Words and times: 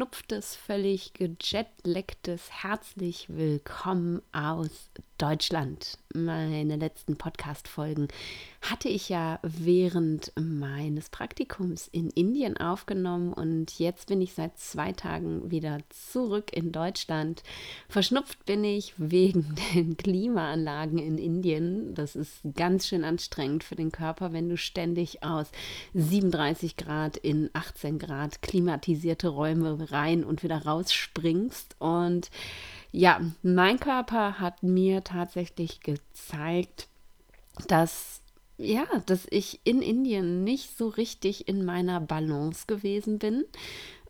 verschnupftes, 0.00 0.56
völlig 0.56 1.12
gejetlacktes 1.12 2.50
herzlich 2.50 3.26
willkommen 3.28 4.22
aus 4.32 4.88
Deutschland. 5.20 5.98
Meine 6.14 6.76
letzten 6.76 7.16
Podcast-Folgen 7.16 8.08
hatte 8.62 8.88
ich 8.88 9.10
ja 9.10 9.38
während 9.42 10.32
meines 10.40 11.10
Praktikums 11.10 11.88
in 11.88 12.08
Indien 12.08 12.56
aufgenommen 12.56 13.34
und 13.34 13.78
jetzt 13.78 14.08
bin 14.08 14.22
ich 14.22 14.32
seit 14.32 14.58
zwei 14.58 14.92
Tagen 14.92 15.50
wieder 15.50 15.78
zurück 15.90 16.56
in 16.56 16.72
Deutschland. 16.72 17.42
Verschnupft 17.88 18.46
bin 18.46 18.64
ich 18.64 18.94
wegen 18.96 19.54
den 19.74 19.98
Klimaanlagen 19.98 20.98
in 20.98 21.18
Indien. 21.18 21.94
Das 21.94 22.16
ist 22.16 22.40
ganz 22.56 22.86
schön 22.88 23.04
anstrengend 23.04 23.62
für 23.62 23.76
den 23.76 23.92
Körper, 23.92 24.32
wenn 24.32 24.48
du 24.48 24.56
ständig 24.56 25.22
aus 25.22 25.48
37 25.92 26.76
Grad 26.76 27.18
in 27.18 27.50
18 27.52 27.98
Grad 27.98 28.40
klimatisierte 28.40 29.28
Räume 29.28 29.92
rein 29.92 30.24
und 30.24 30.42
wieder 30.42 30.64
rausspringst 30.64 31.76
und 31.78 32.30
ja, 32.92 33.20
mein 33.42 33.78
Körper 33.78 34.40
hat 34.40 34.62
mir 34.62 35.04
tatsächlich 35.04 35.80
gezeigt, 35.80 36.88
dass 37.68 38.22
ja, 38.56 38.84
dass 39.06 39.26
ich 39.30 39.60
in 39.64 39.80
Indien 39.80 40.44
nicht 40.44 40.76
so 40.76 40.88
richtig 40.88 41.48
in 41.48 41.64
meiner 41.64 41.98
Balance 41.98 42.64
gewesen 42.66 43.18
bin 43.18 43.46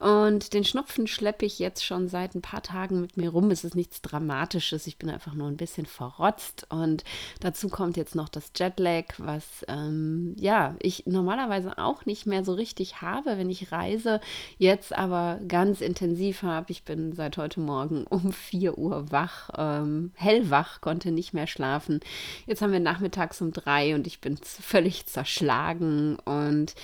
und 0.00 0.54
den 0.54 0.64
Schnupfen 0.64 1.06
schleppe 1.06 1.44
ich 1.44 1.58
jetzt 1.58 1.84
schon 1.84 2.08
seit 2.08 2.34
ein 2.34 2.40
paar 2.40 2.62
Tagen 2.62 3.02
mit 3.02 3.18
mir 3.18 3.28
rum. 3.28 3.50
Es 3.50 3.64
ist 3.64 3.74
nichts 3.74 4.00
Dramatisches. 4.00 4.86
Ich 4.86 4.96
bin 4.96 5.10
einfach 5.10 5.34
nur 5.34 5.46
ein 5.46 5.58
bisschen 5.58 5.84
verrotzt. 5.84 6.66
Und 6.70 7.04
dazu 7.40 7.68
kommt 7.68 7.98
jetzt 7.98 8.14
noch 8.14 8.30
das 8.30 8.50
Jetlag, 8.56 9.04
was 9.18 9.44
ähm, 9.68 10.34
ja 10.38 10.74
ich 10.80 11.04
normalerweise 11.04 11.76
auch 11.76 12.06
nicht 12.06 12.24
mehr 12.24 12.46
so 12.46 12.54
richtig 12.54 13.02
habe, 13.02 13.36
wenn 13.36 13.50
ich 13.50 13.72
reise. 13.72 14.22
Jetzt 14.56 14.96
aber 14.96 15.38
ganz 15.46 15.82
intensiv 15.82 16.42
habe. 16.42 16.72
Ich 16.72 16.84
bin 16.84 17.12
seit 17.12 17.36
heute 17.36 17.60
Morgen 17.60 18.04
um 18.08 18.32
4 18.32 18.78
Uhr 18.78 19.12
wach, 19.12 19.50
ähm, 19.58 20.12
hellwach, 20.14 20.80
konnte 20.80 21.10
nicht 21.10 21.34
mehr 21.34 21.46
schlafen. 21.46 22.00
Jetzt 22.46 22.62
haben 22.62 22.72
wir 22.72 22.80
nachmittags 22.80 23.42
um 23.42 23.52
drei 23.52 23.94
und 23.94 24.06
ich 24.06 24.22
bin 24.22 24.38
völlig 24.38 25.04
zerschlagen 25.04 26.16
und 26.20 26.74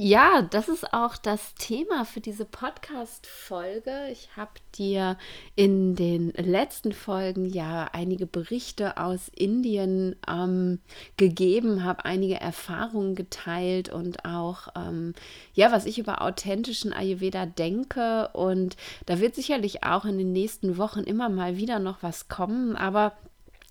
ja, 0.00 0.42
das 0.42 0.68
ist 0.68 0.94
auch 0.94 1.16
das 1.16 1.56
Thema 1.56 2.04
für 2.04 2.20
diese 2.20 2.44
Podcast-Folge. 2.44 4.06
Ich 4.12 4.28
habe 4.36 4.52
dir 4.76 5.18
in 5.56 5.96
den 5.96 6.28
letzten 6.36 6.92
Folgen 6.92 7.46
ja 7.46 7.88
einige 7.92 8.26
Berichte 8.26 8.96
aus 8.96 9.28
Indien 9.34 10.14
ähm, 10.28 10.78
gegeben, 11.16 11.82
habe 11.82 12.04
einige 12.04 12.40
Erfahrungen 12.40 13.16
geteilt 13.16 13.88
und 13.88 14.24
auch, 14.24 14.68
ähm, 14.76 15.14
ja, 15.54 15.72
was 15.72 15.84
ich 15.84 15.98
über 15.98 16.22
authentischen 16.22 16.92
Ayurveda 16.92 17.46
denke. 17.46 18.28
Und 18.34 18.76
da 19.06 19.18
wird 19.18 19.34
sicherlich 19.34 19.82
auch 19.82 20.04
in 20.04 20.16
den 20.16 20.30
nächsten 20.30 20.76
Wochen 20.78 21.00
immer 21.00 21.28
mal 21.28 21.56
wieder 21.56 21.80
noch 21.80 22.04
was 22.04 22.28
kommen. 22.28 22.76
Aber 22.76 23.14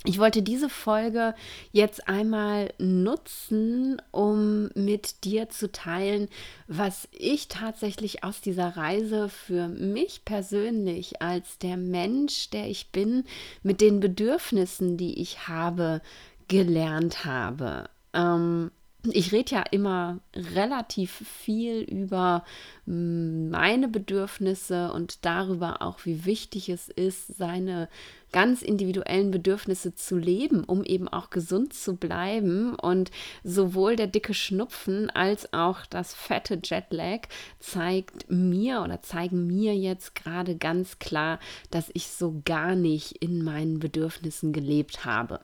ich 0.06 0.20
wollte 0.20 0.44
diese 0.44 0.70
Folge 0.70 1.34
jetzt 1.72 2.08
einmal 2.08 2.72
nutzen, 2.78 4.02
um 4.12 4.70
mit 4.76 5.24
dir 5.24 5.50
zu 5.50 5.72
teilen, 5.72 6.30
was 6.68 7.08
ich 7.12 7.48
tatsächlich 7.48 8.24
aus 8.24 8.40
dieser 8.40 8.78
Reise 8.78 9.28
für 9.28 9.68
mich 9.68 10.24
persönlich 10.24 11.22
als 11.22 11.58
der 11.58 11.78
Mensch, 11.78 12.52
der 12.52 12.70
ich 12.70 12.92
bin, 12.92 13.24
mit 13.64 13.82
den 13.82 14.00
Bedürfnissen, 14.00 14.98
die 14.98 15.20
ich 15.20 15.48
habe, 15.48 16.02
gelernt 16.48 17.26
habe. 17.26 17.90
Ähm, 18.14 18.72
ich 19.14 19.32
rede 19.32 19.56
ja 19.56 19.62
immer 19.72 20.20
relativ 20.36 21.12
viel 21.12 21.82
über 21.82 22.44
mm, 22.86 23.50
meine 23.50 23.88
Bedürfnisse 23.88 24.92
und 24.92 25.26
darüber 25.26 25.82
auch, 25.82 26.06
wie 26.06 26.26
wichtig 26.26 26.70
es 26.70 26.90
ist, 26.90 27.38
seine 27.38 27.90
ganz 28.32 28.62
individuellen 28.62 29.32
Bedürfnisse 29.32 29.96
zu 29.96 30.18
leben, 30.18 30.64
um 30.64 30.84
eben 30.84 31.08
auch 31.08 31.30
gesund 31.30 31.74
zu 31.74 31.96
bleiben. 31.96 32.76
Und 32.76 33.12
sowohl 33.44 33.96
der 33.96 34.08
dicke 34.08 34.34
Schnupfen 34.34 35.10
als 35.10 35.54
auch 35.54 35.86
das 35.86 36.14
fette 36.14 36.60
Jetlag 36.64 37.22
zeigt 37.60 38.30
mir 38.30 38.82
oder 38.82 39.02
zeigen 39.02 39.48
mir 39.48 39.76
jetzt 39.76 40.16
gerade 40.16 40.56
ganz 40.58 41.00
klar, 41.00 41.40
dass 41.72 41.90
ich 41.94 42.08
so 42.08 42.42
gar 42.46 42.76
nicht 42.76 43.24
in 43.24 43.44
meinen 43.44 43.80
Bedürfnissen 43.80 44.54
gelebt 44.54 45.06
habe. 45.06 45.40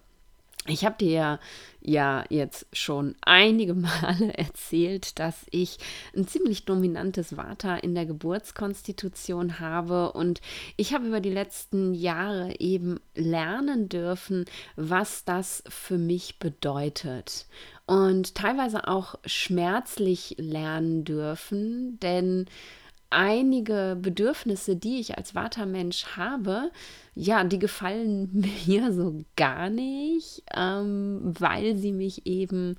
Ich 0.66 0.86
habe 0.86 0.96
dir 0.98 1.40
ja 1.82 2.24
jetzt 2.30 2.68
schon 2.72 3.16
einige 3.22 3.74
Male 3.74 4.38
erzählt, 4.38 5.20
dass 5.20 5.46
ich 5.52 5.78
ein 6.16 6.28
ziemlich 6.28 6.64
dominantes 6.64 7.36
Vata 7.36 7.76
in 7.76 7.96
der 7.96 8.06
Geburtskonstitution 8.06 9.60
habe. 9.60 10.14
Und 10.14 10.40
ich 10.78 10.94
habe 10.94 11.08
über 11.08 11.20
die 11.20 11.32
letzten 11.32 11.94
Jahre 11.94 12.60
eben 12.60 13.00
lernen 13.14 13.90
dürfen, 13.90 14.46
was 14.78 15.26
das 15.26 15.64
für 15.68 15.98
mich 15.98 16.40
bedeutet. 16.40 17.46
Und 17.86 18.36
teilweise 18.36 18.88
auch 18.88 19.16
schmerzlich 19.26 20.36
lernen 20.40 21.04
dürfen, 21.04 22.00
denn 22.00 22.46
einige 23.14 23.98
Bedürfnisse, 24.00 24.76
die 24.76 25.00
ich 25.00 25.18
als 25.18 25.36
Vata-Mensch 25.36 26.06
habe, 26.18 26.72
ja, 27.16 27.44
die 27.44 27.60
gefallen 27.60 28.30
mir 28.66 28.92
so 28.92 29.24
gar 29.36 29.70
nicht, 29.70 30.44
ähm, 30.56 31.22
weil 31.40 31.78
sie 31.78 31.92
mich 31.92 32.26
eben 32.26 32.76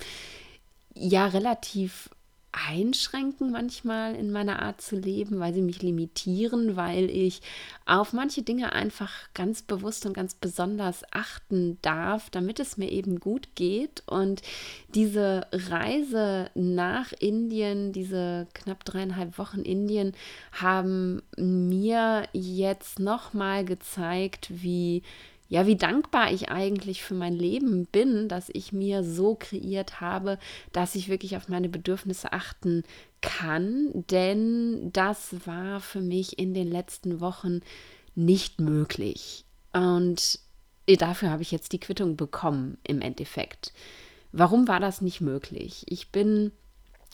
ja 0.94 1.26
relativ 1.26 2.10
einschränken 2.54 3.50
manchmal 3.50 4.14
in 4.14 4.30
meiner 4.30 4.62
Art 4.62 4.80
zu 4.80 4.96
leben, 4.96 5.40
weil 5.40 5.52
sie 5.52 5.62
mich 5.62 5.82
limitieren, 5.82 6.76
weil 6.76 7.10
ich 7.10 7.42
auf 7.84 8.12
manche 8.12 8.42
Dinge 8.42 8.72
einfach 8.72 9.10
ganz 9.34 9.62
bewusst 9.62 10.06
und 10.06 10.14
ganz 10.14 10.34
besonders 10.34 11.02
achten 11.12 11.78
darf, 11.82 12.30
damit 12.30 12.60
es 12.60 12.76
mir 12.76 12.90
eben 12.90 13.18
gut 13.18 13.48
geht. 13.56 14.02
Und 14.06 14.42
diese 14.94 15.46
Reise 15.52 16.50
nach 16.54 17.12
Indien, 17.18 17.92
diese 17.92 18.46
knapp 18.54 18.84
dreieinhalb 18.84 19.36
Wochen 19.38 19.60
Indien, 19.60 20.12
haben 20.52 21.22
mir 21.36 22.28
jetzt 22.32 23.00
nochmal 23.00 23.64
gezeigt, 23.64 24.48
wie 24.50 25.02
ja, 25.48 25.66
wie 25.66 25.76
dankbar 25.76 26.32
ich 26.32 26.48
eigentlich 26.48 27.02
für 27.02 27.14
mein 27.14 27.34
Leben 27.34 27.86
bin, 27.86 28.28
dass 28.28 28.48
ich 28.52 28.72
mir 28.72 29.04
so 29.04 29.34
kreiert 29.34 30.00
habe, 30.00 30.38
dass 30.72 30.94
ich 30.94 31.08
wirklich 31.08 31.36
auf 31.36 31.48
meine 31.48 31.68
Bedürfnisse 31.68 32.32
achten 32.32 32.82
kann, 33.20 33.90
denn 34.10 34.90
das 34.92 35.46
war 35.46 35.80
für 35.80 36.00
mich 36.00 36.38
in 36.38 36.54
den 36.54 36.70
letzten 36.70 37.20
Wochen 37.20 37.60
nicht 38.14 38.60
möglich. 38.60 39.44
Und 39.72 40.38
dafür 40.86 41.30
habe 41.30 41.42
ich 41.42 41.50
jetzt 41.50 41.72
die 41.72 41.80
Quittung 41.80 42.16
bekommen 42.16 42.78
im 42.86 43.00
Endeffekt. 43.00 43.72
Warum 44.32 44.66
war 44.66 44.80
das 44.80 45.00
nicht 45.00 45.20
möglich? 45.20 45.84
Ich 45.88 46.10
bin 46.10 46.52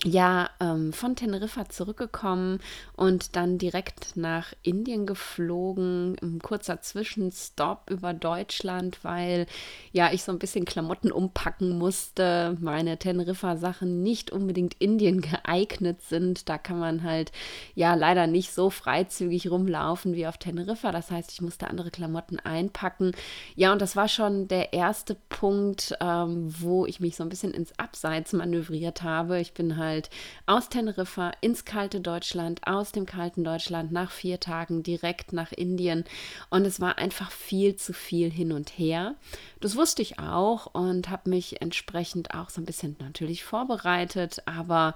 ja 0.03 0.49
ähm, 0.59 0.93
von 0.93 1.15
Teneriffa 1.15 1.69
zurückgekommen 1.69 2.59
und 2.95 3.35
dann 3.35 3.59
direkt 3.59 4.15
nach 4.15 4.53
Indien 4.63 5.05
geflogen, 5.05 6.15
ein 6.23 6.39
kurzer 6.39 6.81
Zwischenstopp 6.81 7.89
über 7.89 8.13
Deutschland, 8.13 9.03
weil 9.03 9.45
ja 9.91 10.11
ich 10.11 10.23
so 10.23 10.31
ein 10.31 10.39
bisschen 10.39 10.65
Klamotten 10.65 11.11
umpacken 11.11 11.77
musste, 11.77 12.57
meine 12.59 12.97
Teneriffa-Sachen 12.97 14.01
nicht 14.01 14.31
unbedingt 14.31 14.75
Indien 14.79 15.21
geeignet 15.45 16.01
sind. 16.01 16.49
Da 16.49 16.57
kann 16.57 16.79
man 16.79 17.03
halt 17.03 17.31
ja 17.75 17.93
leider 17.93 18.25
nicht 18.25 18.53
so 18.53 18.71
freizügig 18.71 19.51
rumlaufen 19.51 20.15
wie 20.15 20.25
auf 20.25 20.37
Teneriffa. 20.39 20.91
Das 20.91 21.11
heißt, 21.11 21.31
ich 21.31 21.41
musste 21.41 21.67
andere 21.67 21.91
Klamotten 21.91 22.39
einpacken. 22.39 23.11
Ja, 23.55 23.71
und 23.71 23.81
das 23.81 23.95
war 23.95 24.07
schon 24.07 24.47
der 24.47 24.73
erste 24.73 25.15
Punkt, 25.29 25.95
ähm, 26.01 26.53
wo 26.59 26.87
ich 26.87 26.99
mich 26.99 27.15
so 27.15 27.23
ein 27.23 27.29
bisschen 27.29 27.53
ins 27.53 27.77
Abseits 27.77 28.33
manövriert 28.33 29.03
habe. 29.03 29.39
Ich 29.39 29.53
bin 29.53 29.77
halt 29.77 29.90
halt 29.91 30.09
aus 30.45 30.69
Teneriffa 30.69 31.31
ins 31.41 31.65
kalte 31.65 31.99
Deutschland, 31.99 32.61
aus 32.65 32.91
dem 32.91 33.05
kalten 33.05 33.43
Deutschland 33.43 33.91
nach 33.91 34.11
vier 34.11 34.39
Tagen 34.39 34.83
direkt 34.83 35.33
nach 35.33 35.51
Indien. 35.51 36.05
Und 36.49 36.65
es 36.65 36.79
war 36.79 36.97
einfach 36.97 37.31
viel 37.31 37.75
zu 37.75 37.93
viel 37.93 38.31
hin 38.31 38.51
und 38.51 38.69
her. 38.77 39.15
Das 39.59 39.75
wusste 39.75 40.01
ich 40.01 40.19
auch 40.19 40.67
und 40.73 41.09
habe 41.09 41.29
mich 41.29 41.61
entsprechend 41.61 42.33
auch 42.33 42.49
so 42.49 42.61
ein 42.61 42.65
bisschen 42.65 42.95
natürlich 42.99 43.43
vorbereitet, 43.43 44.41
aber 44.45 44.95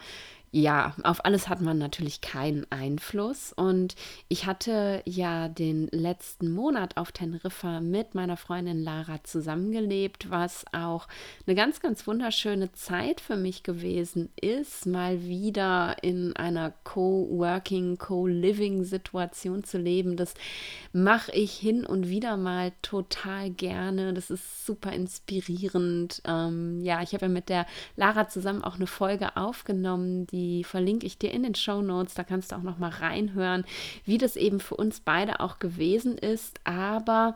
ja, 0.51 0.95
auf 1.03 1.25
alles 1.25 1.49
hat 1.49 1.59
man 1.59 1.77
natürlich 1.77 2.21
keinen 2.21 2.65
Einfluss. 2.71 3.51
Und 3.53 3.95
ich 4.29 4.45
hatte 4.45 5.01
ja 5.05 5.49
den 5.49 5.87
letzten 5.91 6.51
Monat 6.51 6.95
auf 6.97 7.11
Teneriffa 7.11 7.81
mit 7.81 8.15
meiner 8.15 8.37
Freundin 8.37 8.81
Lara 8.81 9.23
zusammengelebt, 9.23 10.29
was 10.29 10.63
auch 10.71 11.07
eine 11.45 11.55
ganz, 11.55 11.81
ganz 11.81 12.07
wunderschöne 12.07 12.71
Zeit 12.71 13.19
für 13.19 13.35
mich 13.35 13.63
gewesen 13.63 14.29
ist, 14.39 14.85
mal 14.85 15.23
wieder 15.23 15.97
in 16.01 16.35
einer 16.35 16.73
Co-working, 16.85 17.97
Co-living-Situation 17.97 19.63
zu 19.65 19.77
leben. 19.77 20.15
Das 20.15 20.35
mache 20.93 21.33
ich 21.33 21.51
hin 21.53 21.85
und 21.85 22.07
wieder 22.07 22.37
mal 22.37 22.71
total 22.81 23.49
gerne. 23.49 24.13
Das 24.13 24.29
ist 24.29 24.65
super 24.65 24.93
inspirierend. 24.93 26.21
Ähm, 26.25 26.79
ja, 26.81 27.01
ich 27.01 27.13
habe 27.13 27.25
ja 27.25 27.31
mit 27.31 27.49
der 27.49 27.65
Lara 27.97 28.29
zusammen 28.29 28.63
auch 28.63 28.75
eine 28.75 28.87
Folge 28.87 29.35
aufgenommen, 29.35 30.27
die 30.35 30.65
verlinke 30.65 31.07
ich 31.07 31.17
dir 31.17 31.31
in 31.31 31.43
den 31.43 31.55
Show 31.55 31.81
Notes. 31.81 32.13
Da 32.13 32.25
kannst 32.25 32.51
du 32.51 32.57
auch 32.57 32.61
noch 32.61 32.77
mal 32.77 32.89
reinhören, 32.89 33.63
wie 34.03 34.17
das 34.17 34.35
eben 34.35 34.59
für 34.59 34.75
uns 34.75 34.99
beide 34.99 35.39
auch 35.39 35.59
gewesen 35.59 36.17
ist. 36.17 36.59
Aber 36.65 37.35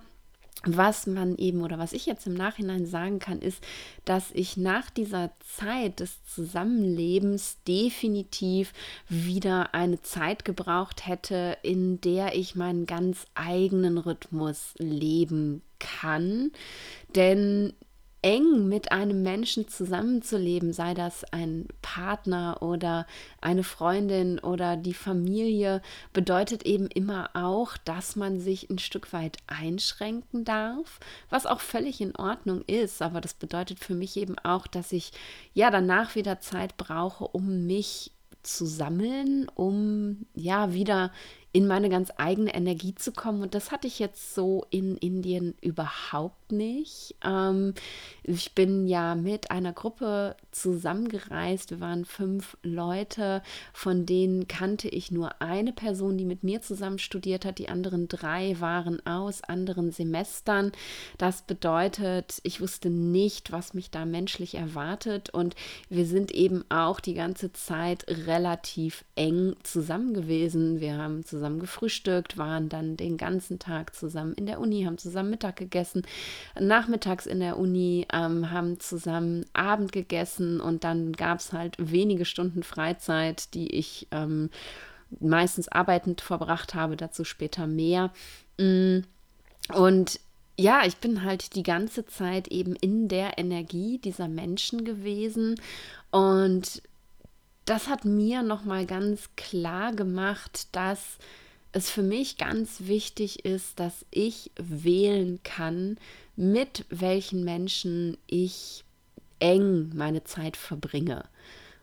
was 0.66 1.08
man 1.08 1.38
eben 1.38 1.62
oder 1.62 1.80
was 1.80 1.94
ich 1.94 2.06
jetzt 2.06 2.28
im 2.28 2.34
Nachhinein 2.34 2.86
sagen 2.86 3.20
kann, 3.20 3.40
ist, 3.40 3.64
dass 4.04 4.32
ich 4.34 4.58
nach 4.58 4.90
dieser 4.90 5.32
Zeit 5.40 6.02
des 6.02 6.22
Zusammenlebens 6.26 7.60
definitiv 7.66 8.74
wieder 9.08 9.74
eine 9.74 10.02
Zeit 10.02 10.44
gebraucht 10.44 11.08
hätte, 11.08 11.58
in 11.64 12.02
der 12.02 12.36
ich 12.36 12.56
meinen 12.56 12.86
ganz 12.86 13.26
eigenen 13.36 13.98
Rhythmus 13.98 14.74
leben 14.78 15.62
kann. 15.80 16.52
Denn 17.16 17.74
eng 18.22 18.68
mit 18.68 18.92
einem 18.92 19.24
Menschen 19.24 19.68
zusammenzuleben, 19.68 20.74
sei 20.74 20.94
das 20.94 21.24
ein 21.32 21.68
Partner 21.82 22.62
oder 22.62 23.08
eine 23.40 23.64
Freundin 23.64 24.40
oder 24.40 24.76
die 24.76 24.94
Familie, 24.94 25.82
bedeutet 26.12 26.64
eben 26.64 26.88
immer 26.88 27.30
auch, 27.34 27.78
dass 27.78 28.16
man 28.16 28.40
sich 28.40 28.70
ein 28.70 28.80
Stück 28.80 29.14
weit 29.14 29.38
einschränken 29.48 30.44
darf, 30.44 31.00
was 31.30 31.46
auch 31.46 31.62
völlig 31.62 32.02
in 32.02 32.16
Ordnung 32.16 32.64
ist. 32.68 33.02
Aber 33.02 33.22
das 33.22 33.34
bedeutet 33.34 33.80
für 33.80 33.94
mich 33.94 34.18
eben 34.18 34.38
auch, 34.40 34.68
dass 34.68 34.92
ich 34.92 35.12
ja 35.54 35.72
danach 35.72 36.16
wieder 36.16 36.42
Zeit 36.42 36.78
brauche, 36.78 37.26
um 37.26 37.66
mich 37.66 38.12
zu 38.44 38.66
sammeln, 38.66 39.48
um 39.54 40.26
ja 40.34 40.74
wieder 40.74 41.12
in 41.52 41.66
meine 41.66 41.90
ganz 41.90 42.12
eigene 42.18 42.54
Energie 42.54 42.94
zu 42.94 43.12
kommen. 43.12 43.42
Und 43.42 43.56
das 43.56 43.72
hatte 43.72 43.88
ich 43.88 43.98
jetzt 43.98 44.36
so 44.36 44.66
in 44.70 44.98
Indien 44.98 45.56
überhaupt 45.62 46.52
nicht. 46.52 47.16
Ähm, 47.24 47.74
ich 48.24 48.54
bin 48.54 48.88
ja 48.88 49.16
mit 49.16 49.50
einer 49.50 49.74
Gruppe 49.74 50.36
zusammengereist. 50.52 51.72
Wir 51.72 51.80
waren 51.80 52.06
fünf 52.06 52.56
Leute, 52.62 53.42
von 53.74 54.06
denen 54.06 54.48
kannte 54.48 54.90
ich 54.90 55.12
nur 55.12 55.42
eine 55.42 55.74
Person, 55.74 56.18
die 56.18 56.26
mit 56.26 56.44
mir 56.44 56.62
zusammen 56.62 57.00
studiert 57.00 57.46
hat. 57.46 57.58
Die 57.58 57.70
anderen 57.70 58.08
drei 58.08 58.60
waren 58.60 59.04
aus 59.08 59.44
anderen 59.44 59.92
Semestern. 59.92 60.72
Das 61.18 61.42
bedeutet, 61.42 62.42
ich 62.44 62.62
wusste 62.62 62.92
nicht, 62.92 63.52
was 63.52 63.74
mich 63.74 63.90
da 63.90 64.06
menschlich 64.06 64.54
erwartet. 64.54 65.32
Und 65.32 65.56
wir 65.90 66.06
sind 66.06 66.30
eben 66.32 66.64
auch 66.70 67.00
die 67.00 67.16
ganze 67.16 67.52
Zeit 67.54 68.06
relativ 68.08 69.04
eng 69.16 69.56
zusammen 69.64 70.14
gewesen. 70.14 70.80
Wir 70.80 70.98
haben 70.98 71.26
zusammen 71.26 71.39
zusammen 71.40 71.60
gefrühstückt, 71.60 72.38
waren 72.38 72.68
dann 72.68 72.98
den 72.98 73.16
ganzen 73.18 73.60
Tag 73.60 73.96
zusammen 73.96 74.34
in 74.34 74.46
der 74.46 74.60
Uni, 74.60 74.84
haben 74.84 74.98
zusammen 74.98 75.30
Mittag 75.30 75.56
gegessen, 75.56 76.04
nachmittags 76.60 77.26
in 77.26 77.40
der 77.40 77.58
Uni, 77.58 78.06
ähm, 78.12 78.52
haben 78.52 78.80
zusammen 78.80 79.46
Abend 79.54 79.94
gegessen 79.94 80.60
und 80.60 80.84
dann 80.84 81.14
gab 81.14 81.40
es 81.40 81.54
halt 81.54 81.76
wenige 81.80 82.26
Stunden 82.26 82.62
Freizeit, 82.64 83.54
die 83.54 83.74
ich 83.74 84.08
ähm, 84.12 84.50
meistens 85.20 85.70
arbeitend 85.70 86.20
verbracht 86.20 86.76
habe, 86.76 86.98
dazu 86.98 87.24
später 87.24 87.68
mehr. 87.68 88.12
Mm, 88.58 89.00
und 89.74 90.20
ja, 90.58 90.82
ich 90.86 90.98
bin 90.98 91.24
halt 91.24 91.56
die 91.56 91.64
ganze 91.64 92.06
Zeit 92.06 92.50
eben 92.50 92.76
in 92.76 93.08
der 93.08 93.38
Energie 93.38 93.98
dieser 93.98 94.28
Menschen 94.28 94.84
gewesen 94.84 95.56
und 96.12 96.82
das 97.70 97.88
hat 97.88 98.04
mir 98.04 98.42
noch 98.42 98.64
mal 98.66 98.86
ganz 98.86 99.30
klar 99.36 99.94
gemacht, 99.94 100.68
dass 100.72 101.18
es 101.72 101.90
für 101.90 102.02
mich 102.02 102.38
ganz 102.38 102.82
wichtig 102.88 103.46
ist, 103.46 103.80
dass 103.80 104.06
ich 104.10 104.52
wählen 104.58 105.40
kann, 105.44 105.98
mit 106.36 106.86
welchen 106.90 107.44
Menschen 107.44 108.18
ich 108.26 108.84
eng 109.40 109.92
meine 109.94 110.24
Zeit 110.24 110.58
verbringe. 110.58 111.26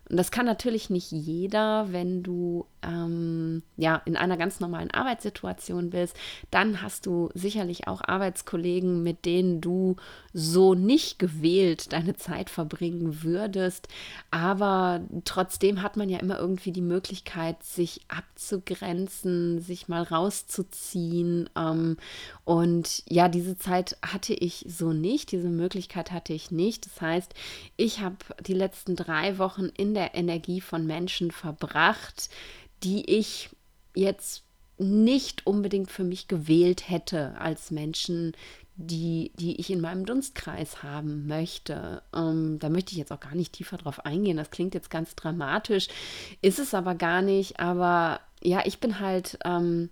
Und 0.09 0.17
das 0.17 0.33
kann 0.33 0.47
natürlich 0.47 0.91
nicht 0.91 1.13
jeder, 1.13 1.93
wenn 1.93 2.23
du 2.25 2.67
ähm, 2.87 3.63
ja 3.77 4.01
in 4.05 4.17
einer 4.17 4.37
ganz 4.37 4.61
normalen 4.61 4.91
Arbeitssituation 4.91 5.91
bist. 5.91 6.17
Dann 6.51 6.83
hast 6.83 7.07
du 7.07 7.31
sicherlich 7.35 7.89
auch 7.89 8.01
Arbeitskollegen, 8.03 9.03
mit 9.03 9.25
denen 9.25 9.61
du 9.61 9.97
so 10.33 10.75
nicht 10.75 11.19
gewählt 11.19 11.93
deine 11.93 12.17
Zeit 12.17 12.51
verbringen 12.51 13.23
würdest. 13.23 13.89
Aber 14.31 15.01
trotzdem 15.25 15.83
hat 15.83 15.97
man 15.97 16.09
ja 16.09 16.19
immer 16.19 16.39
irgendwie 16.39 16.73
die 16.73 16.83
Möglichkeit, 16.83 17.63
sich 17.63 18.01
abzugrenzen, 18.09 19.61
sich 19.61 19.89
mal 19.89 20.03
rauszuziehen. 20.03 21.51
Ähm, 21.57 21.97
und 22.45 23.03
ja, 23.09 23.29
diese 23.29 23.59
Zeit 23.59 23.97
hatte 24.03 24.35
ich 24.35 24.65
so 24.69 24.93
nicht, 24.93 25.33
diese 25.33 25.49
Möglichkeit 25.49 26.13
hatte 26.13 26.33
ich 26.33 26.51
nicht. 26.51 26.87
Das 26.87 27.01
heißt, 27.01 27.35
ich 27.77 28.01
habe 28.01 28.17
die 28.47 28.55
letzten 28.55 28.97
drei 28.97 29.39
Wochen 29.39 29.67
in 29.77 29.95
der 29.95 30.15
Energie 30.15 30.61
von 30.61 30.87
Menschen 30.87 31.31
verbracht, 31.31 32.29
die 32.83 33.19
ich 33.19 33.51
jetzt 33.95 34.45
nicht 34.79 35.47
unbedingt 35.47 35.91
für 35.91 36.05
mich 36.05 36.29
gewählt 36.29 36.89
hätte 36.89 37.39
als 37.39 37.71
Menschen, 37.71 38.33
die, 38.77 39.33
die 39.37 39.59
ich 39.59 39.71
in 39.71 39.81
meinem 39.81 40.05
Dunstkreis 40.05 40.83
haben 40.83 41.27
möchte. 41.27 42.03
Ähm, 42.15 42.59
da 42.59 42.69
möchte 42.69 42.93
ich 42.93 42.99
jetzt 42.99 43.13
auch 43.13 43.21
gar 43.21 43.35
nicht 43.35 43.55
tiefer 43.55 43.79
drauf 43.79 44.05
eingehen. 44.05 44.37
Das 44.37 44.51
klingt 44.51 44.75
jetzt 44.75 44.91
ganz 44.91 45.15
dramatisch, 45.17 45.89
ist 46.43 46.59
es 46.59 46.75
aber 46.75 46.95
gar 46.95 47.23
nicht. 47.23 47.59
Aber 47.59 48.21
ja, 48.43 48.63
ich 48.67 48.79
bin 48.79 49.01
halt 49.01 49.39
ähm, 49.45 49.89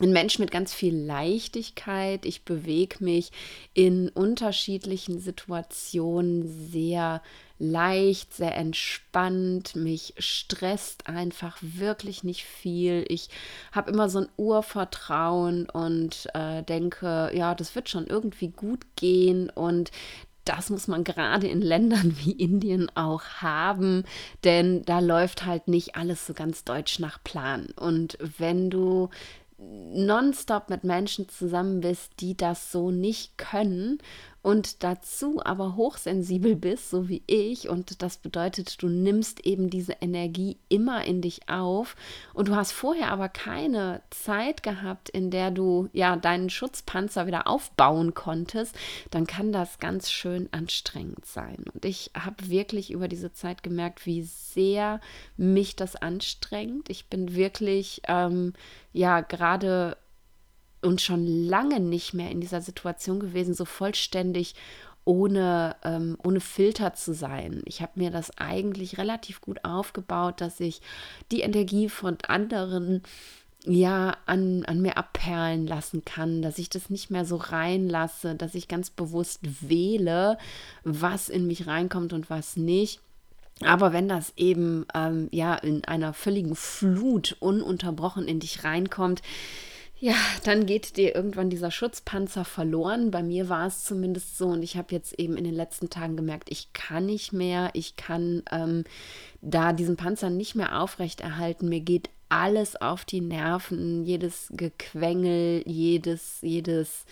ein 0.00 0.12
Mensch 0.12 0.38
mit 0.38 0.50
ganz 0.50 0.72
viel 0.72 0.96
Leichtigkeit. 0.96 2.24
Ich 2.24 2.44
bewege 2.44 3.04
mich 3.04 3.30
in 3.74 4.08
unterschiedlichen 4.08 5.20
Situationen 5.20 6.48
sehr 6.70 7.22
leicht, 7.58 8.34
sehr 8.34 8.56
entspannt. 8.56 9.76
Mich 9.76 10.14
stresst 10.18 11.06
einfach 11.08 11.58
wirklich 11.60 12.24
nicht 12.24 12.44
viel. 12.44 13.04
Ich 13.08 13.28
habe 13.70 13.90
immer 13.90 14.08
so 14.08 14.20
ein 14.20 14.28
Urvertrauen 14.36 15.68
und 15.68 16.28
äh, 16.34 16.62
denke, 16.62 17.30
ja, 17.34 17.54
das 17.54 17.74
wird 17.74 17.88
schon 17.88 18.06
irgendwie 18.06 18.48
gut 18.48 18.84
gehen. 18.96 19.50
Und 19.50 19.92
das 20.44 20.70
muss 20.70 20.88
man 20.88 21.04
gerade 21.04 21.46
in 21.46 21.60
Ländern 21.60 22.16
wie 22.18 22.32
Indien 22.32 22.90
auch 22.96 23.22
haben, 23.40 24.04
denn 24.44 24.84
da 24.84 24.98
läuft 24.98 25.46
halt 25.46 25.68
nicht 25.68 25.94
alles 25.94 26.26
so 26.26 26.34
ganz 26.34 26.64
deutsch 26.64 26.98
nach 26.98 27.22
Plan. 27.22 27.68
Und 27.76 28.18
wenn 28.38 28.70
du 28.70 29.08
nonstop 29.94 30.70
mit 30.70 30.84
Menschen 30.84 31.28
zusammen 31.28 31.80
bist, 31.80 32.12
die 32.20 32.36
das 32.36 32.72
so 32.72 32.90
nicht 32.90 33.36
können 33.38 33.98
und 34.42 34.82
dazu 34.82 35.40
aber 35.44 35.76
hochsensibel 35.76 36.56
bist, 36.56 36.90
so 36.90 37.08
wie 37.08 37.22
ich, 37.26 37.68
und 37.68 38.02
das 38.02 38.16
bedeutet, 38.16 38.82
du 38.82 38.88
nimmst 38.88 39.46
eben 39.46 39.70
diese 39.70 39.92
Energie 40.00 40.58
immer 40.68 41.04
in 41.04 41.22
dich 41.22 41.48
auf 41.48 41.96
und 42.34 42.48
du 42.48 42.56
hast 42.56 42.72
vorher 42.72 43.10
aber 43.12 43.28
keine 43.28 44.02
Zeit 44.10 44.62
gehabt, 44.62 45.08
in 45.08 45.30
der 45.30 45.52
du 45.52 45.88
ja 45.92 46.16
deinen 46.16 46.50
Schutzpanzer 46.50 47.26
wieder 47.26 47.46
aufbauen 47.46 48.14
konntest, 48.14 48.76
dann 49.10 49.26
kann 49.26 49.52
das 49.52 49.78
ganz 49.78 50.10
schön 50.10 50.48
anstrengend 50.50 51.24
sein. 51.24 51.64
Und 51.72 51.84
ich 51.84 52.10
habe 52.14 52.48
wirklich 52.48 52.90
über 52.90 53.06
diese 53.06 53.32
Zeit 53.32 53.62
gemerkt, 53.62 54.06
wie 54.06 54.22
sehr 54.22 55.00
mich 55.36 55.76
das 55.76 55.94
anstrengt. 55.94 56.90
Ich 56.90 57.06
bin 57.06 57.34
wirklich 57.34 58.02
ähm, 58.08 58.54
ja 58.92 59.20
gerade 59.20 59.96
und 60.82 61.00
schon 61.00 61.26
lange 61.26 61.80
nicht 61.80 62.14
mehr 62.14 62.30
in 62.30 62.40
dieser 62.40 62.60
Situation 62.60 63.20
gewesen, 63.20 63.54
so 63.54 63.64
vollständig 63.64 64.54
ohne, 65.04 65.76
ähm, 65.84 66.16
ohne 66.22 66.40
Filter 66.40 66.94
zu 66.94 67.14
sein. 67.14 67.62
Ich 67.64 67.82
habe 67.82 67.92
mir 67.96 68.10
das 68.10 68.38
eigentlich 68.38 68.98
relativ 68.98 69.40
gut 69.40 69.64
aufgebaut, 69.64 70.40
dass 70.40 70.60
ich 70.60 70.80
die 71.30 71.40
Energie 71.40 71.88
von 71.88 72.18
anderen 72.26 73.02
ja 73.64 74.16
an, 74.26 74.64
an 74.64 74.80
mir 74.80 74.96
abperlen 74.96 75.66
lassen 75.66 76.04
kann, 76.04 76.42
dass 76.42 76.58
ich 76.58 76.68
das 76.68 76.90
nicht 76.90 77.10
mehr 77.10 77.24
so 77.24 77.36
reinlasse, 77.36 78.34
dass 78.34 78.54
ich 78.54 78.68
ganz 78.68 78.90
bewusst 78.90 79.40
wähle, 79.42 80.36
was 80.84 81.28
in 81.28 81.46
mich 81.46 81.66
reinkommt 81.66 82.12
und 82.12 82.28
was 82.28 82.56
nicht. 82.56 83.00
Aber 83.64 83.92
wenn 83.92 84.08
das 84.08 84.32
eben 84.36 84.86
ähm, 84.94 85.28
ja 85.30 85.54
in 85.54 85.84
einer 85.84 86.14
völligen 86.14 86.56
Flut 86.56 87.36
ununterbrochen 87.38 88.26
in 88.26 88.40
dich 88.40 88.64
reinkommt, 88.64 89.22
ja, 90.02 90.16
dann 90.42 90.66
geht 90.66 90.96
dir 90.96 91.14
irgendwann 91.14 91.48
dieser 91.48 91.70
Schutzpanzer 91.70 92.44
verloren. 92.44 93.12
Bei 93.12 93.22
mir 93.22 93.48
war 93.48 93.68
es 93.68 93.84
zumindest 93.84 94.36
so 94.36 94.48
und 94.48 94.64
ich 94.64 94.76
habe 94.76 94.92
jetzt 94.92 95.16
eben 95.16 95.36
in 95.36 95.44
den 95.44 95.54
letzten 95.54 95.90
Tagen 95.90 96.16
gemerkt, 96.16 96.50
ich 96.50 96.72
kann 96.72 97.06
nicht 97.06 97.32
mehr, 97.32 97.70
ich 97.74 97.94
kann 97.94 98.42
ähm, 98.50 98.82
da 99.42 99.72
diesen 99.72 99.96
Panzer 99.96 100.28
nicht 100.28 100.56
mehr 100.56 100.80
aufrechterhalten. 100.80 101.68
Mir 101.68 101.78
geht 101.78 102.10
alles 102.28 102.74
auf 102.74 103.04
die 103.04 103.20
Nerven, 103.20 104.04
jedes 104.04 104.48
Gequengel, 104.50 105.62
jedes, 105.66 106.38
jedes, 106.40 107.04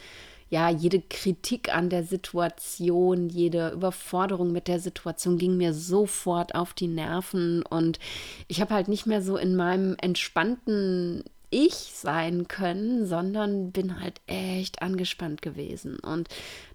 ja, 0.49 0.69
jede 0.69 1.01
Kritik 1.01 1.73
an 1.73 1.91
der 1.91 2.03
Situation, 2.03 3.29
jede 3.29 3.71
Überforderung 3.71 4.51
mit 4.51 4.67
der 4.67 4.81
Situation 4.81 5.39
ging 5.39 5.57
mir 5.57 5.75
sofort 5.75 6.57
auf 6.57 6.75
die 6.75 6.89
Nerven 6.89 7.63
und 7.63 8.01
ich 8.49 8.61
habe 8.61 8.75
halt 8.75 8.89
nicht 8.89 9.07
mehr 9.07 9.23
so 9.23 9.37
in 9.37 9.55
meinem 9.55 9.95
entspannten 10.01 11.23
ich 11.51 11.75
sein 11.75 12.49
können, 12.49 13.07
sondern 13.07 13.73
bin 13.73 14.01
halt 14.01 14.21
echt 14.27 14.83
angespannt 14.83 15.43
gewesen. 15.43 15.99
Und 15.99 16.29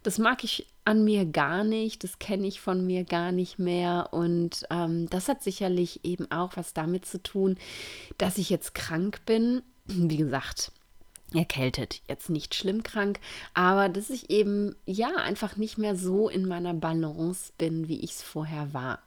das 0.04 0.18
mag 0.18 0.44
ich 0.44 0.68
an 0.84 1.04
mir 1.04 1.26
gar 1.26 1.64
nicht, 1.64 2.04
das 2.04 2.20
kenne 2.20 2.48
ich 2.48 2.62
von 2.62 2.86
mir 2.86 3.04
gar 3.04 3.32
nicht 3.32 3.58
mehr. 3.58 4.10
Und 4.12 4.66
ähm, 4.70 5.10
das 5.10 5.28
hat 5.28 5.44
sicherlich 5.44 6.02
eben 6.04 6.30
auch 6.32 6.56
was 6.56 6.74
damit 6.74 7.06
zu 7.06 7.22
tun, 7.22 7.58
dass 8.18 8.38
ich 8.38 8.50
jetzt 8.50 8.76
krank 8.76 9.22
bin. 9.26 9.64
Wie 9.88 10.18
gesagt, 10.18 10.72
erkältet, 11.34 12.02
jetzt 12.08 12.30
nicht 12.30 12.56
schlimm 12.56 12.84
krank, 12.84 13.20
aber 13.54 13.90
dass 13.90 14.10
ich 14.10 14.30
eben 14.30 14.76
ja 14.86 15.16
einfach 15.16 15.58
nicht 15.58 15.78
mehr 15.78 15.96
so 15.96 16.30
in 16.30 16.48
meiner 16.48 16.74
Balance 16.74 17.52
bin, 17.58 17.88
wie 17.88 18.00
ich 18.00 18.12
es 18.12 18.24
vorher 18.24 18.74
war. 18.74 19.00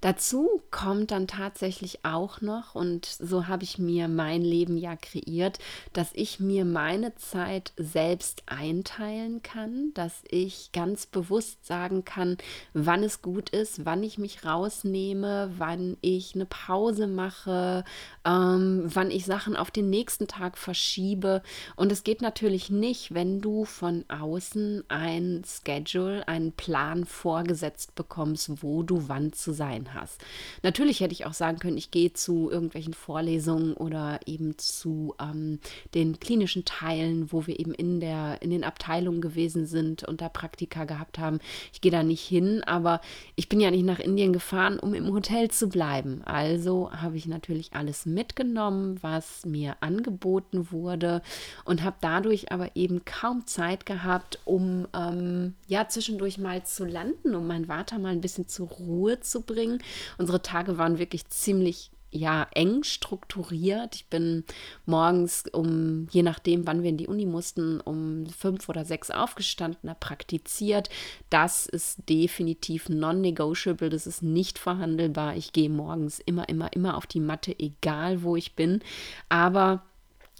Dazu 0.00 0.62
kommt 0.70 1.10
dann 1.10 1.26
tatsächlich 1.26 2.06
auch 2.06 2.40
noch, 2.40 2.74
und 2.74 3.04
so 3.04 3.48
habe 3.48 3.64
ich 3.64 3.78
mir 3.78 4.08
mein 4.08 4.40
Leben 4.40 4.78
ja 4.78 4.96
kreiert, 4.96 5.58
dass 5.92 6.10
ich 6.14 6.40
mir 6.40 6.64
meine 6.64 7.14
Zeit 7.16 7.74
selbst 7.76 8.42
einteilen 8.46 9.42
kann, 9.42 9.92
dass 9.92 10.22
ich 10.30 10.72
ganz 10.72 11.04
bewusst 11.04 11.66
sagen 11.66 12.06
kann, 12.06 12.38
wann 12.72 13.02
es 13.02 13.20
gut 13.20 13.50
ist, 13.50 13.84
wann 13.84 14.02
ich 14.02 14.16
mich 14.16 14.46
rausnehme, 14.46 15.52
wann 15.58 15.98
ich 16.00 16.34
eine 16.34 16.46
Pause 16.46 17.06
mache, 17.06 17.84
ähm, 18.24 18.84
wann 18.86 19.10
ich 19.10 19.26
Sachen 19.26 19.54
auf 19.54 19.70
den 19.70 19.90
nächsten 19.90 20.26
Tag 20.26 20.56
verschiebe. 20.56 21.42
Und 21.76 21.92
es 21.92 22.04
geht 22.04 22.22
natürlich 22.22 22.70
nicht, 22.70 23.12
wenn 23.12 23.42
du 23.42 23.66
von 23.66 24.06
außen 24.08 24.82
ein 24.88 25.42
Schedule, 25.46 26.26
einen 26.26 26.52
Plan 26.52 27.04
vorgesetzt 27.04 27.94
bekommst, 27.94 28.62
wo 28.62 28.82
du 28.82 29.08
wann 29.08 29.34
zu 29.34 29.52
sein 29.52 29.89
hast. 29.94 30.20
Natürlich 30.62 31.00
hätte 31.00 31.12
ich 31.12 31.26
auch 31.26 31.32
sagen 31.32 31.58
können, 31.58 31.76
ich 31.76 31.90
gehe 31.90 32.12
zu 32.12 32.50
irgendwelchen 32.50 32.94
Vorlesungen 32.94 33.74
oder 33.74 34.20
eben 34.26 34.58
zu 34.58 35.14
ähm, 35.20 35.60
den 35.94 36.20
klinischen 36.20 36.64
Teilen, 36.64 37.32
wo 37.32 37.46
wir 37.46 37.58
eben 37.58 37.74
in, 37.74 38.00
der, 38.00 38.42
in 38.42 38.50
den 38.50 38.64
Abteilungen 38.64 39.20
gewesen 39.20 39.66
sind 39.66 40.04
und 40.04 40.20
da 40.20 40.28
Praktika 40.28 40.84
gehabt 40.84 41.18
haben. 41.18 41.40
Ich 41.72 41.80
gehe 41.80 41.92
da 41.92 42.02
nicht 42.02 42.22
hin, 42.22 42.62
aber 42.64 43.00
ich 43.36 43.48
bin 43.48 43.60
ja 43.60 43.70
nicht 43.70 43.84
nach 43.84 43.98
Indien 43.98 44.32
gefahren, 44.32 44.78
um 44.78 44.94
im 44.94 45.12
Hotel 45.12 45.50
zu 45.50 45.68
bleiben. 45.68 46.22
Also 46.24 46.90
habe 46.92 47.16
ich 47.16 47.26
natürlich 47.26 47.72
alles 47.72 48.06
mitgenommen, 48.06 48.98
was 49.02 49.44
mir 49.46 49.76
angeboten 49.80 50.70
wurde 50.70 51.22
und 51.64 51.82
habe 51.82 51.96
dadurch 52.00 52.52
aber 52.52 52.76
eben 52.76 53.04
kaum 53.04 53.46
Zeit 53.46 53.86
gehabt, 53.86 54.38
um 54.44 54.86
ähm, 54.94 55.54
ja 55.66 55.88
zwischendurch 55.88 56.38
mal 56.38 56.64
zu 56.64 56.84
landen, 56.84 57.34
um 57.34 57.46
mein 57.46 57.66
Vater 57.66 57.98
mal 57.98 58.12
ein 58.12 58.20
bisschen 58.20 58.48
zur 58.48 58.68
Ruhe 58.68 59.20
zu 59.20 59.42
bringen 59.42 59.79
Unsere 60.18 60.42
Tage 60.42 60.78
waren 60.78 60.98
wirklich 60.98 61.26
ziemlich 61.28 61.90
ja, 62.12 62.48
eng 62.54 62.82
strukturiert. 62.82 63.94
Ich 63.94 64.06
bin 64.06 64.44
morgens 64.84 65.44
um, 65.52 66.08
je 66.10 66.22
nachdem, 66.22 66.66
wann 66.66 66.82
wir 66.82 66.90
in 66.90 66.96
die 66.96 67.06
Uni 67.06 67.24
mussten, 67.24 67.80
um 67.80 68.26
fünf 68.26 68.68
oder 68.68 68.84
sechs 68.84 69.10
aufgestanden, 69.10 69.90
praktiziert. 70.00 70.88
Das 71.30 71.66
ist 71.66 72.08
definitiv 72.08 72.88
non-negotiable, 72.88 73.90
das 73.90 74.06
ist 74.06 74.22
nicht 74.22 74.58
verhandelbar. 74.58 75.36
Ich 75.36 75.52
gehe 75.52 75.70
morgens 75.70 76.18
immer, 76.18 76.48
immer, 76.48 76.72
immer 76.72 76.96
auf 76.96 77.06
die 77.06 77.20
Matte, 77.20 77.56
egal 77.58 78.22
wo 78.22 78.34
ich 78.36 78.56
bin. 78.56 78.80
Aber 79.28 79.82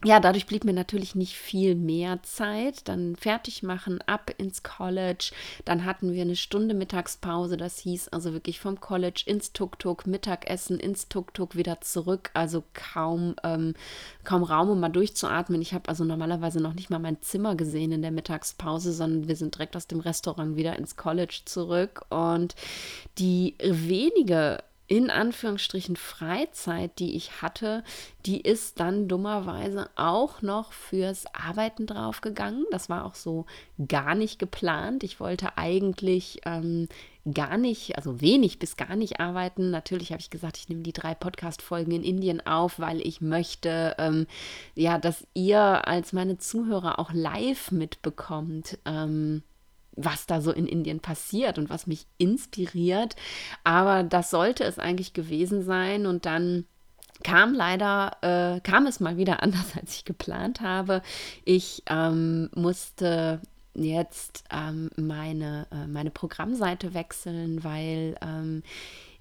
ja, 0.03 0.19
dadurch 0.19 0.47
blieb 0.47 0.65
mir 0.65 0.73
natürlich 0.73 1.15
nicht 1.15 1.37
viel 1.37 1.75
mehr 1.75 2.23
Zeit. 2.23 2.89
Dann 2.89 3.17
fertig 3.17 3.63
machen, 3.63 4.01
ab 4.07 4.31
ins 4.39 4.63
College. 4.63 5.33
Dann 5.67 5.85
hatten 5.85 6.15
wir 6.15 6.23
eine 6.23 6.37
Stunde 6.37 6.75
Mittagspause. 6.75 7.59
Das 7.59 7.79
hieß 7.81 8.09
also 8.09 8.33
wirklich 8.33 8.61
vom 8.61 8.81
College 8.81 9.25
ins 9.27 9.53
Tuk-Tuk, 9.53 10.07
Mittagessen 10.07 10.81
ins 10.81 11.09
Tuk-Tuk, 11.09 11.55
wieder 11.55 11.83
zurück. 11.83 12.31
Also 12.33 12.65
kaum, 12.73 13.35
ähm, 13.45 13.75
kaum 14.25 14.43
Raum, 14.43 14.71
um 14.71 14.81
mal 14.81 14.89
durchzuatmen. 14.89 15.61
Ich 15.61 15.75
habe 15.75 15.89
also 15.91 16.05
normalerweise 16.05 16.61
noch 16.61 16.75
nicht 16.75 16.89
mal 16.89 16.99
mein 16.99 17.21
Zimmer 17.21 17.55
gesehen 17.55 17.93
in 17.93 18.01
der 18.01 18.11
Mittagspause, 18.11 18.95
sondern 18.95 19.29
wir 19.29 19.37
sind 19.37 19.55
direkt 19.55 19.77
aus 19.77 19.87
dem 19.87 20.01
Restaurant 20.01 20.57
wieder 20.57 20.79
ins 20.79 20.97
College 20.97 21.43
zurück. 21.45 22.07
Und 22.09 22.55
die 23.19 23.55
wenige 23.63 24.61
in 24.91 25.09
Anführungsstrichen 25.09 25.95
Freizeit, 25.95 26.99
die 26.99 27.15
ich 27.15 27.43
hatte, 27.43 27.85
die 28.27 28.41
ist 28.41 28.81
dann 28.81 29.07
dummerweise 29.07 29.89
auch 29.95 30.43
noch 30.43 30.73
fürs 30.73 31.27
Arbeiten 31.33 31.87
draufgegangen. 31.87 32.67
Das 32.73 32.89
war 32.89 33.05
auch 33.05 33.15
so 33.15 33.47
gar 33.87 34.17
nicht 34.17 34.41
geplant. 34.41 35.05
Ich 35.05 35.21
wollte 35.21 35.57
eigentlich 35.57 36.41
ähm, 36.45 36.89
gar 37.33 37.57
nicht, 37.57 37.97
also 37.99 38.21
wenig 38.21 38.59
bis 38.59 38.77
gar 38.77 38.97
nicht 38.97 39.21
arbeiten. 39.21 39.71
Natürlich 39.71 40.11
habe 40.11 40.23
ich 40.23 40.31
gesagt, 40.31 40.57
ich 40.57 40.69
nehme 40.69 40.83
die 40.83 40.93
drei 40.93 41.15
Podcast-Folgen 41.15 41.93
in 41.93 42.03
Indien 42.03 42.45
auf, 42.45 42.81
weil 42.81 43.01
ich 43.01 43.21
möchte, 43.21 43.95
ähm, 43.97 44.27
ja, 44.75 44.99
dass 44.99 45.25
ihr 45.35 45.87
als 45.87 46.13
meine 46.13 46.39
Zuhörer 46.39 46.99
auch 46.99 47.13
live 47.13 47.71
mitbekommt. 47.71 48.77
Ähm, 48.85 49.45
was 50.05 50.27
da 50.27 50.41
so 50.41 50.53
in 50.53 50.67
Indien 50.67 51.01
passiert 51.01 51.59
und 51.59 51.71
was 51.71 51.87
mich 51.87 52.07
inspiriert. 52.19 53.17
Aber 53.65 54.03
das 54.03 54.31
sollte 54.31 54.65
es 54.65 54.79
eigentlich 54.79 55.13
gewesen 55.13 55.63
sein. 55.63 56.07
Und 56.07 56.27
dann 56.27 56.65
kam 57.23 57.55
leider, 57.55 58.17
äh, 58.23 58.61
kam 58.61 58.87
es 58.87 59.01
mal 59.01 59.17
wieder 59.17 59.43
anders, 59.43 59.77
als 59.79 59.97
ich 59.97 60.05
geplant 60.05 60.61
habe. 60.61 61.03
Ich 61.45 61.83
ähm, 61.89 62.51
musste 62.55 63.41
jetzt 63.75 64.45
ähm, 64.51 64.91
meine, 64.97 65.67
äh, 65.71 65.87
meine 65.87 66.11
Programmseite 66.11 66.93
wechseln, 66.95 67.63
weil 67.63 68.17
ähm, 68.21 68.63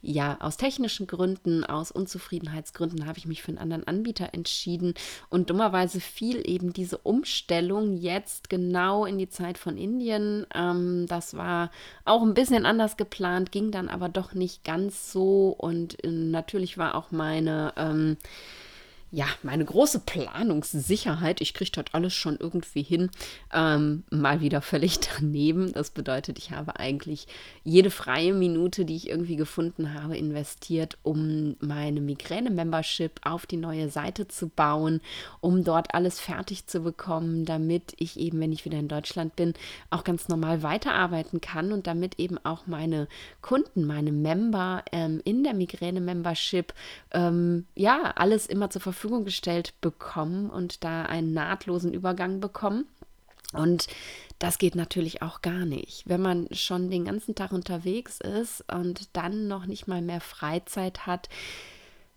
ja, 0.02 0.38
aus 0.40 0.58
technischen 0.58 1.08
Gründen, 1.08 1.64
aus 1.66 1.92
Unzufriedenheitsgründen 1.92 3.06
habe 3.06 3.18
ich 3.18 3.26
mich 3.26 3.42
für 3.42 3.50
einen 3.50 3.58
anderen 3.58 3.88
Anbieter 3.88 4.34
entschieden. 4.34 4.94
Und 5.30 5.50
dummerweise 5.50 6.00
fiel 6.00 6.42
eben 6.50 6.72
diese 6.72 6.98
Umstellung 7.00 7.98
jetzt 7.98 8.50
genau 8.50 9.06
in 9.06 9.18
die 9.18 9.30
Zeit 9.30 9.58
von 9.58 9.78
Indien. 9.78 10.46
Ähm, 10.56 11.06
das 11.08 11.36
war 11.36 11.70
auch 12.06 12.22
ein 12.22 12.34
bisschen 12.34 12.66
anders 12.66 12.96
geplant, 12.96 13.52
ging 13.52 13.72
dann 13.72 13.90
aber 13.90 14.08
doch 14.08 14.34
nicht 14.34 14.64
ganz 14.64 15.12
so. 15.12 15.54
Und 15.58 16.04
äh, 16.04 16.08
natürlich 16.08 16.78
war 16.78 16.96
auch 16.96 17.12
meine. 17.12 17.74
Ähm, 17.76 18.18
ja, 19.12 19.26
meine 19.42 19.66
große 19.66 20.00
Planungssicherheit, 20.00 21.42
ich 21.42 21.56
kriege 21.56 21.72
das 21.72 21.86
alles 21.94 22.14
schon 22.14 22.38
irgendwie 22.40 22.84
hin, 22.84 23.10
ähm, 23.52 24.04
mal 24.12 24.40
wieder 24.40 24.62
völlig 24.62 25.00
daneben. 25.20 25.74
Das 25.74 25.90
bedeutet, 25.90 26.38
ich 26.38 26.52
habe 26.52 26.80
eigentlich 26.80 27.28
jede 27.64 27.90
freie 27.90 28.34
Minute, 28.34 28.86
die 28.86 28.96
ich 28.96 29.10
irgendwie 29.10 29.36
gefunden 29.36 29.96
habe, 29.96 30.16
investiert, 30.16 31.00
um 31.02 31.56
meine 31.60 32.02
Migräne-Membership 32.02 33.22
auf 33.24 33.48
die 33.48 33.58
neue 33.58 33.90
Seite 33.90 34.28
zu 34.28 34.48
bauen, 34.48 35.02
um 35.42 35.64
dort 35.64 35.96
alles 35.96 36.20
fertig 36.20 36.68
zu 36.68 36.82
bekommen, 36.82 37.46
damit 37.46 37.94
ich 37.98 38.20
eben, 38.20 38.40
wenn 38.40 38.52
ich 38.52 38.66
wieder 38.66 38.78
in 38.78 38.90
Deutschland 38.90 39.36
bin, 39.36 39.56
auch 39.90 40.04
ganz 40.04 40.28
normal 40.28 40.62
weiterarbeiten 40.62 41.42
kann 41.42 41.72
und 41.72 41.88
damit 41.88 42.20
eben 42.20 42.38
auch 42.44 42.68
meine 42.68 43.08
Kunden, 43.42 43.88
meine 43.88 44.12
Member 44.12 44.84
ähm, 44.92 45.20
in 45.26 45.44
der 45.44 45.56
Migräne-Membership, 45.56 46.74
ähm, 47.12 47.66
ja, 47.74 48.14
alles 48.16 48.46
immer 48.46 48.70
zur 48.70 48.82
Verfügung 48.82 48.99
Verfügung 49.00 49.24
gestellt 49.24 49.74
bekommen 49.80 50.50
und 50.50 50.84
da 50.84 51.04
einen 51.04 51.34
nahtlosen 51.34 51.94
Übergang 51.94 52.42
bekommen. 52.42 52.86
Und 53.54 53.88
das 54.40 54.58
geht 54.58 54.76
natürlich 54.76 55.22
auch 55.22 55.42
gar 55.42 55.66
nicht. 55.66 56.04
Wenn 56.06 56.22
man 56.22 56.50
schon 56.52 56.90
den 56.92 57.06
ganzen 57.06 57.34
Tag 57.34 57.54
unterwegs 57.54 58.20
ist 58.20 58.66
und 58.72 59.08
dann 59.14 59.48
noch 59.48 59.68
nicht 59.68 59.88
mal 59.88 60.02
mehr 60.02 60.20
Freizeit 60.20 61.08
hat, 61.08 61.30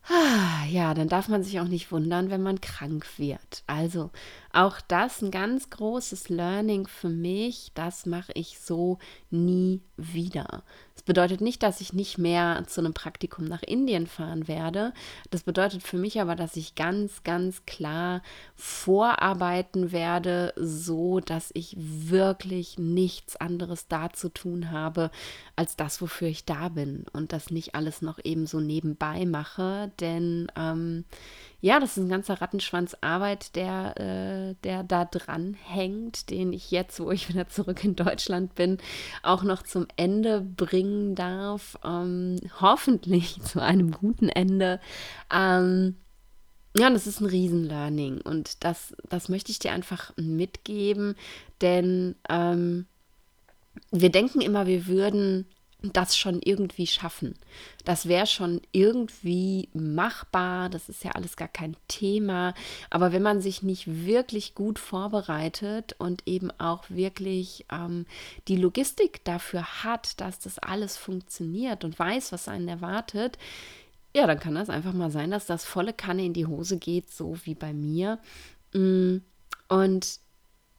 ah, 0.08 0.64
ja, 0.68 0.92
dann 0.92 1.08
darf 1.08 1.28
man 1.28 1.44
sich 1.44 1.60
auch 1.60 1.68
nicht 1.68 1.92
wundern, 1.92 2.30
wenn 2.30 2.42
man 2.42 2.60
krank 2.60 3.06
wird. 3.16 3.62
Also 3.68 4.10
auch 4.52 4.80
das 4.80 5.22
ein 5.22 5.30
ganz 5.30 5.70
großes 5.70 6.28
Learning 6.28 6.86
für 6.86 7.08
mich. 7.08 7.72
Das 7.74 8.06
mache 8.06 8.32
ich 8.34 8.58
so 8.60 8.98
nie 9.30 9.80
wieder. 9.96 10.62
Das 10.94 11.02
bedeutet 11.02 11.40
nicht, 11.40 11.62
dass 11.62 11.80
ich 11.80 11.92
nicht 11.92 12.18
mehr 12.18 12.62
zu 12.66 12.80
einem 12.80 12.92
Praktikum 12.92 13.46
nach 13.46 13.62
Indien 13.62 14.06
fahren 14.06 14.46
werde. 14.46 14.92
Das 15.30 15.42
bedeutet 15.42 15.82
für 15.82 15.96
mich 15.96 16.20
aber, 16.20 16.36
dass 16.36 16.56
ich 16.56 16.74
ganz, 16.74 17.22
ganz 17.22 17.64
klar 17.64 18.22
vorarbeiten 18.54 19.90
werde, 19.90 20.52
so 20.56 21.20
dass 21.20 21.50
ich 21.54 21.74
wirklich 21.78 22.78
nichts 22.78 23.36
anderes 23.36 23.88
da 23.88 24.12
zu 24.12 24.28
tun 24.28 24.70
habe, 24.70 25.10
als 25.56 25.76
das, 25.76 26.02
wofür 26.02 26.28
ich 26.28 26.44
da 26.44 26.68
bin 26.68 27.06
und 27.12 27.32
das 27.32 27.50
nicht 27.50 27.74
alles 27.74 28.02
noch 28.02 28.18
eben 28.22 28.46
so 28.46 28.60
nebenbei 28.60 29.24
mache. 29.24 29.90
Denn 29.98 30.52
ähm, 30.56 31.04
ja, 31.62 31.78
das 31.78 31.96
ist 31.96 32.04
ein 32.04 32.08
ganzer 32.08 32.42
Rattenschwanz 32.42 32.96
Arbeit, 33.00 33.54
der, 33.54 33.94
äh, 33.96 34.54
der 34.64 34.82
da 34.82 35.04
dran 35.04 35.54
hängt, 35.54 36.28
den 36.28 36.52
ich 36.52 36.72
jetzt, 36.72 36.98
wo 36.98 37.12
ich 37.12 37.28
wieder 37.28 37.48
zurück 37.48 37.84
in 37.84 37.94
Deutschland 37.94 38.56
bin, 38.56 38.78
auch 39.22 39.44
noch 39.44 39.62
zum 39.62 39.86
Ende 39.96 40.40
bringen 40.40 41.14
darf. 41.14 41.78
Ähm, 41.84 42.40
hoffentlich 42.60 43.40
zu 43.44 43.62
einem 43.62 43.92
guten 43.92 44.28
Ende. 44.28 44.80
Ähm, 45.32 45.94
ja, 46.76 46.90
das 46.90 47.06
ist 47.06 47.20
ein 47.20 47.26
Riesen-Learning 47.26 48.22
und 48.22 48.64
das, 48.64 48.96
das 49.08 49.28
möchte 49.28 49.52
ich 49.52 49.60
dir 49.60 49.70
einfach 49.70 50.12
mitgeben, 50.16 51.14
denn 51.60 52.16
ähm, 52.28 52.86
wir 53.92 54.10
denken 54.10 54.40
immer, 54.40 54.66
wir 54.66 54.88
würden 54.88 55.46
das 55.82 56.16
schon 56.16 56.40
irgendwie 56.42 56.86
schaffen. 56.86 57.34
Das 57.84 58.06
wäre 58.06 58.26
schon 58.26 58.60
irgendwie 58.70 59.68
machbar, 59.74 60.68
das 60.68 60.88
ist 60.88 61.02
ja 61.02 61.12
alles 61.12 61.36
gar 61.36 61.48
kein 61.48 61.76
Thema. 61.88 62.54
Aber 62.90 63.12
wenn 63.12 63.22
man 63.22 63.40
sich 63.40 63.62
nicht 63.62 64.06
wirklich 64.06 64.54
gut 64.54 64.78
vorbereitet 64.78 65.94
und 65.98 66.22
eben 66.26 66.50
auch 66.58 66.84
wirklich 66.88 67.66
ähm, 67.72 68.06
die 68.48 68.56
Logistik 68.56 69.24
dafür 69.24 69.82
hat, 69.82 70.20
dass 70.20 70.38
das 70.38 70.58
alles 70.58 70.96
funktioniert 70.96 71.84
und 71.84 71.98
weiß, 71.98 72.32
was 72.32 72.48
einen 72.48 72.68
erwartet, 72.68 73.38
ja, 74.14 74.26
dann 74.26 74.38
kann 74.38 74.54
das 74.54 74.68
einfach 74.68 74.92
mal 74.92 75.10
sein, 75.10 75.30
dass 75.30 75.46
das 75.46 75.64
volle 75.64 75.92
Kanne 75.92 76.24
in 76.24 76.34
die 76.34 76.46
Hose 76.46 76.76
geht, 76.76 77.10
so 77.10 77.36
wie 77.44 77.54
bei 77.54 77.72
mir. 77.72 78.18
Mm, 78.74 79.18
und 79.68 80.20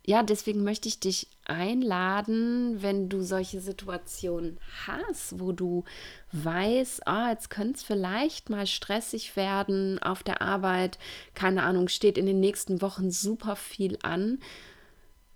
ja, 0.06 0.22
deswegen 0.22 0.64
möchte 0.64 0.90
ich 0.90 1.00
dich 1.00 1.28
einladen, 1.46 2.82
wenn 2.82 3.08
du 3.08 3.22
solche 3.22 3.62
Situationen 3.62 4.60
hast, 4.86 5.40
wo 5.40 5.54
du 5.54 5.86
weißt, 6.34 7.08
ah, 7.08 7.30
jetzt 7.30 7.50
könnte 7.50 7.76
es 7.76 7.84
vielleicht 7.84 8.50
mal 8.50 8.68
stressig 8.68 9.38
werden 9.38 10.00
auf 10.00 10.22
der 10.22 10.42
Arbeit, 10.42 11.00
keine 11.36 11.64
Ahnung, 11.64 11.88
steht 11.88 12.18
in 12.18 12.26
den 12.26 12.42
nächsten 12.42 12.82
Wochen 12.82 13.12
super 13.12 13.56
viel 13.56 13.98
an. 14.04 14.40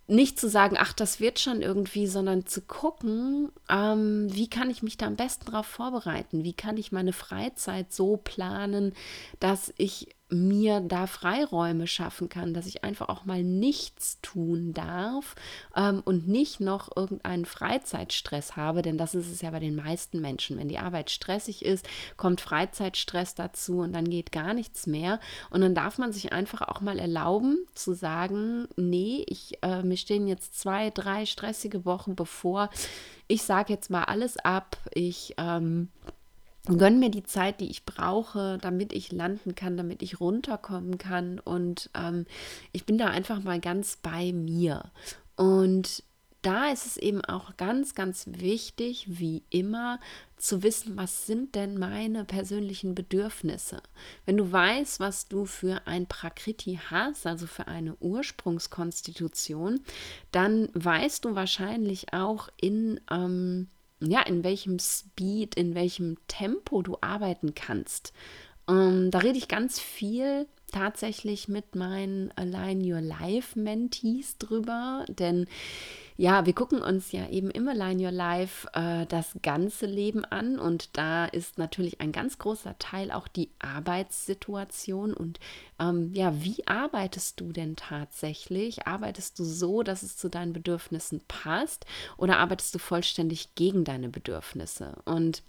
Nicht 0.09 0.39
zu 0.39 0.49
sagen, 0.49 0.75
ach, 0.79 0.93
das 0.93 1.19
wird 1.21 1.39
schon 1.39 1.61
irgendwie, 1.61 2.07
sondern 2.07 2.45
zu 2.45 2.61
gucken, 2.61 3.51
ähm, 3.69 4.27
wie 4.33 4.49
kann 4.49 4.69
ich 4.69 4.83
mich 4.83 4.97
da 4.97 5.05
am 5.05 5.17
besten 5.17 5.45
darauf 5.45 5.65
vorbereiten? 5.65 6.43
Wie 6.43 6.53
kann 6.53 6.77
ich 6.77 6.93
meine 6.93 7.13
Freizeit 7.13 7.91
so 7.93 8.17
planen, 8.17 8.93
dass 9.39 9.73
ich 9.77 10.09
mir 10.29 10.81
da 10.81 11.07
Freiräume 11.07 11.87
schaffen 11.87 12.27
kann, 12.27 12.53
dass 12.53 12.65
ich 12.65 12.83
einfach 12.83 13.07
auch 13.07 13.23
mal 13.23 13.43
nichts 13.43 14.19
tun 14.21 14.73
darf 14.73 15.35
ähm, 15.75 16.01
und 16.03 16.27
nicht 16.27 16.59
noch 16.59 16.95
irgendeinen 16.95 17.45
Freizeitstress 17.45 18.57
habe, 18.57 18.81
denn 18.81 18.97
das 18.97 19.15
ist 19.15 19.31
es 19.31 19.41
ja 19.41 19.51
bei 19.51 19.59
den 19.59 19.75
meisten 19.75 20.19
Menschen. 20.19 20.57
Wenn 20.57 20.67
die 20.67 20.79
Arbeit 20.79 21.11
stressig 21.11 21.63
ist, 21.63 21.87
kommt 22.17 22.41
Freizeitstress 22.41 23.35
dazu 23.35 23.79
und 23.79 23.93
dann 23.93 24.09
geht 24.09 24.33
gar 24.33 24.53
nichts 24.53 24.85
mehr. 24.85 25.19
Und 25.49 25.61
dann 25.61 25.75
darf 25.75 25.97
man 25.97 26.11
sich 26.11 26.33
einfach 26.33 26.61
auch 26.61 26.81
mal 26.81 26.99
erlauben 26.99 27.65
zu 27.73 27.93
sagen, 27.93 28.67
nee, 28.75 29.23
ich, 29.27 29.59
äh, 29.63 29.81
mir 29.83 29.97
stehen 29.97 30.27
jetzt 30.27 30.59
zwei, 30.59 30.89
drei 30.89 31.25
stressige 31.25 31.85
Wochen 31.85 32.15
bevor. 32.15 32.69
Ich 33.27 33.43
sage 33.43 33.71
jetzt 33.71 33.89
mal 33.89 34.03
alles 34.03 34.37
ab. 34.37 34.77
Ich 34.93 35.35
ähm, 35.37 35.89
gönne 36.75 36.97
mir 36.97 37.09
die 37.09 37.23
Zeit, 37.23 37.59
die 37.61 37.69
ich 37.69 37.85
brauche, 37.85 38.57
damit 38.61 38.93
ich 38.93 39.11
landen 39.11 39.55
kann, 39.55 39.77
damit 39.77 40.01
ich 40.01 40.19
runterkommen 40.19 40.97
kann. 40.97 41.39
Und 41.39 41.89
ähm, 41.95 42.25
ich 42.71 42.85
bin 42.85 42.97
da 42.97 43.07
einfach 43.07 43.41
mal 43.43 43.59
ganz 43.59 43.97
bei 43.97 44.33
mir. 44.33 44.91
Und 45.35 46.03
da 46.41 46.71
ist 46.71 46.85
es 46.85 46.97
eben 46.97 47.25
auch 47.25 47.57
ganz, 47.57 47.95
ganz 47.95 48.25
wichtig, 48.27 49.05
wie 49.07 49.43
immer, 49.49 49.99
zu 50.37 50.61
wissen, 50.61 50.95
was 50.95 51.25
sind 51.25 51.55
denn 51.55 51.77
meine 51.77 52.23
persönlichen 52.23 52.95
Bedürfnisse. 52.95 53.81
Wenn 54.25 54.37
du 54.37 54.51
weißt, 54.51 54.99
was 54.99 55.27
du 55.27 55.45
für 55.45 55.87
ein 55.87 56.05
Prakriti 56.05 56.79
hast, 56.89 57.25
also 57.25 57.47
für 57.47 57.67
eine 57.67 57.95
Ursprungskonstitution, 57.95 59.81
dann 60.31 60.69
weißt 60.73 61.25
du 61.25 61.35
wahrscheinlich 61.35 62.13
auch 62.13 62.49
in 62.55 62.99
ähm, 63.11 63.67
ja, 63.99 64.21
in 64.21 64.43
welchem 64.43 64.79
Speed, 64.79 65.55
in 65.55 65.75
welchem 65.75 66.17
Tempo 66.27 66.81
du 66.81 66.97
arbeiten 67.01 67.55
kannst. 67.55 68.13
Ähm, 68.67 69.11
da 69.11 69.19
rede 69.19 69.37
ich 69.37 69.47
ganz 69.47 69.79
viel 69.79 70.47
tatsächlich 70.71 71.47
mit 71.47 71.75
meinen 71.75 72.31
Align 72.35 72.81
Your 72.81 73.01
Life 73.01 73.57
Mentees 73.59 74.37
drüber, 74.37 75.05
denn 75.07 75.47
ja, 76.19 76.47
wir 76.47 76.53
gucken 76.53 76.81
uns 76.81 77.11
ja 77.11 77.29
eben 77.29 77.51
im 77.51 77.67
Align 77.67 78.03
Your 78.03 78.11
Life 78.11 78.67
äh, 78.73 79.05
das 79.05 79.37
ganze 79.43 79.85
Leben 79.85 80.25
an 80.25 80.57
und 80.59 80.97
da 80.97 81.25
ist 81.25 81.59
natürlich 81.59 82.01
ein 82.01 82.11
ganz 82.11 82.39
großer 82.39 82.77
Teil 82.79 83.11
auch 83.11 83.27
die 83.27 83.51
Arbeitssituation 83.59 85.13
und 85.13 85.39
ähm, 85.79 86.11
ja, 86.13 86.43
wie 86.43 86.65
arbeitest 86.65 87.39
du 87.39 87.51
denn 87.53 87.75
tatsächlich? 87.75 88.87
Arbeitest 88.87 89.37
du 89.37 89.43
so, 89.43 89.83
dass 89.83 90.01
es 90.01 90.17
zu 90.17 90.27
deinen 90.27 90.53
Bedürfnissen 90.53 91.21
passt 91.27 91.85
oder 92.17 92.39
arbeitest 92.39 92.73
du 92.73 92.79
vollständig 92.79 93.53
gegen 93.53 93.83
deine 93.83 94.09
Bedürfnisse? 94.09 94.95
Und 95.05 95.43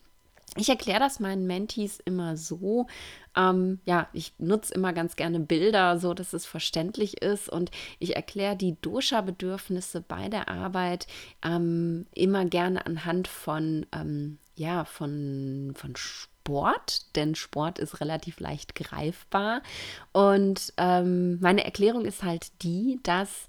ich 0.57 0.69
erkläre 0.69 1.01
das 1.01 1.21
meinen 1.21 1.47
Mentees 1.47 2.01
immer 2.05 2.37
so. 2.37 2.87
Ähm, 3.37 3.81
ja, 3.85 4.09
ich 4.13 4.33
nutze 4.39 4.75
immer 4.75 4.93
ganz 4.93 5.17
gerne 5.17 5.41
Bilder, 5.41 5.99
so 5.99 6.15
dass 6.15 6.33
es 6.33 6.47
verständlich 6.47 7.23
ist. 7.23 7.49
Und 7.49 7.71
ich 7.99 8.17
erkläre 8.17 8.57
die 8.57 8.77
Dosha-Bedürfnisse 8.81 10.01
bei 10.01 10.29
der 10.29 10.49
Arbeit 10.49 11.07
ähm, 11.45 12.07
immer 12.15 12.45
gerne 12.45 12.87
anhand 12.87 13.29
von, 13.29 13.87
ähm, 13.93 14.39
ja, 14.57 14.85
von, 14.85 15.75
von 15.77 15.95
Sport, 15.97 17.15
denn 17.17 17.35
Sport 17.35 17.79
ist 17.79 18.01
relativ 18.01 18.41
leicht 18.41 18.75
greifbar. 18.75 19.63
Und 20.13 20.73
ähm, 20.79 21.39
meine 21.41 21.65
Erklärung 21.65 22.05
ist 22.05 22.23
halt 22.23 22.51
die, 22.63 22.99
dass 23.03 23.49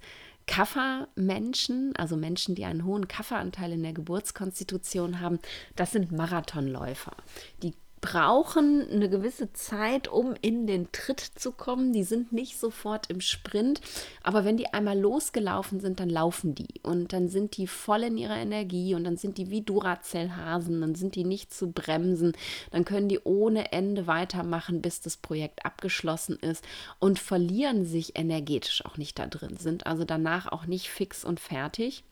Kaffermenschen, 0.49 1.95
also 1.95 2.17
Menschen, 2.17 2.55
die 2.55 2.65
einen 2.65 2.83
hohen 2.83 3.07
Kafferanteil 3.07 3.71
in 3.73 3.83
der 3.83 3.93
Geburtskonstitution 3.93 5.19
haben, 5.19 5.37
das 5.75 5.91
sind 5.91 6.11
Marathonläufer. 6.11 7.15
Die 7.61 7.75
brauchen 8.01 8.87
eine 8.89 9.09
gewisse 9.09 9.51
Zeit, 9.53 10.07
um 10.07 10.35
in 10.41 10.67
den 10.67 10.91
Tritt 10.91 11.19
zu 11.19 11.51
kommen. 11.51 11.93
Die 11.93 12.03
sind 12.03 12.31
nicht 12.31 12.59
sofort 12.59 13.09
im 13.09 13.21
Sprint, 13.21 13.81
aber 14.23 14.45
wenn 14.45 14.57
die 14.57 14.73
einmal 14.73 14.97
losgelaufen 14.97 15.79
sind, 15.79 15.99
dann 15.99 16.09
laufen 16.09 16.55
die 16.55 16.79
und 16.83 17.13
dann 17.13 17.29
sind 17.29 17.57
die 17.57 17.67
voll 17.67 18.03
in 18.03 18.17
ihrer 18.17 18.37
Energie 18.37 18.95
und 18.95 19.03
dann 19.03 19.17
sind 19.17 19.37
die 19.37 19.49
wie 19.49 19.61
Duracell-Hasen, 19.61 20.81
dann 20.81 20.95
sind 20.95 21.15
die 21.15 21.23
nicht 21.23 21.53
zu 21.53 21.71
bremsen, 21.71 22.33
dann 22.71 22.85
können 22.85 23.09
die 23.09 23.19
ohne 23.23 23.71
Ende 23.71 24.07
weitermachen, 24.07 24.81
bis 24.81 25.01
das 25.01 25.17
Projekt 25.17 25.65
abgeschlossen 25.65 26.37
ist 26.37 26.63
und 26.99 27.19
verlieren 27.19 27.85
sich 27.85 28.17
energetisch 28.17 28.85
auch 28.85 28.97
nicht 28.97 29.19
da 29.19 29.27
drin, 29.27 29.57
sind 29.57 29.87
also 29.87 30.05
danach 30.05 30.51
auch 30.51 30.65
nicht 30.65 30.89
fix 30.89 31.25
und 31.25 31.39
fertig. 31.39 32.03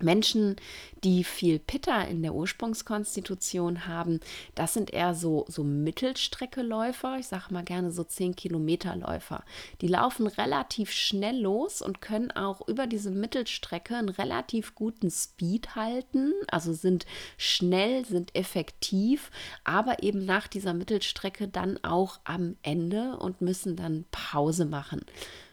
Menschen, 0.00 0.56
die 1.04 1.22
viel 1.22 1.58
Pitta 1.58 2.02
in 2.02 2.22
der 2.22 2.34
Ursprungskonstitution 2.34 3.86
haben, 3.86 4.20
das 4.54 4.72
sind 4.72 4.92
eher 4.92 5.14
so, 5.14 5.44
so 5.48 5.64
Mittelstreckeläufer, 5.64 7.18
ich 7.18 7.26
sage 7.26 7.52
mal 7.52 7.64
gerne 7.64 7.92
so 7.92 8.02
10 8.02 8.34
Kilometer 8.34 8.96
Läufer. 8.96 9.44
Die 9.80 9.88
laufen 9.88 10.26
relativ 10.26 10.92
schnell 10.92 11.38
los 11.40 11.82
und 11.82 12.00
können 12.00 12.30
auch 12.30 12.66
über 12.68 12.86
diese 12.86 13.10
Mittelstrecke 13.10 13.96
einen 13.96 14.08
relativ 14.08 14.74
guten 14.74 15.10
Speed 15.10 15.76
halten, 15.76 16.32
also 16.48 16.72
sind 16.72 17.04
schnell, 17.36 18.04
sind 18.06 18.34
effektiv, 18.34 19.30
aber 19.64 20.02
eben 20.02 20.24
nach 20.24 20.48
dieser 20.48 20.72
Mittelstrecke 20.72 21.48
dann 21.48 21.78
auch 21.84 22.20
am 22.24 22.56
Ende 22.62 23.16
und 23.18 23.40
müssen 23.40 23.76
dann 23.76 24.06
Pause 24.10 24.64
machen. 24.64 25.04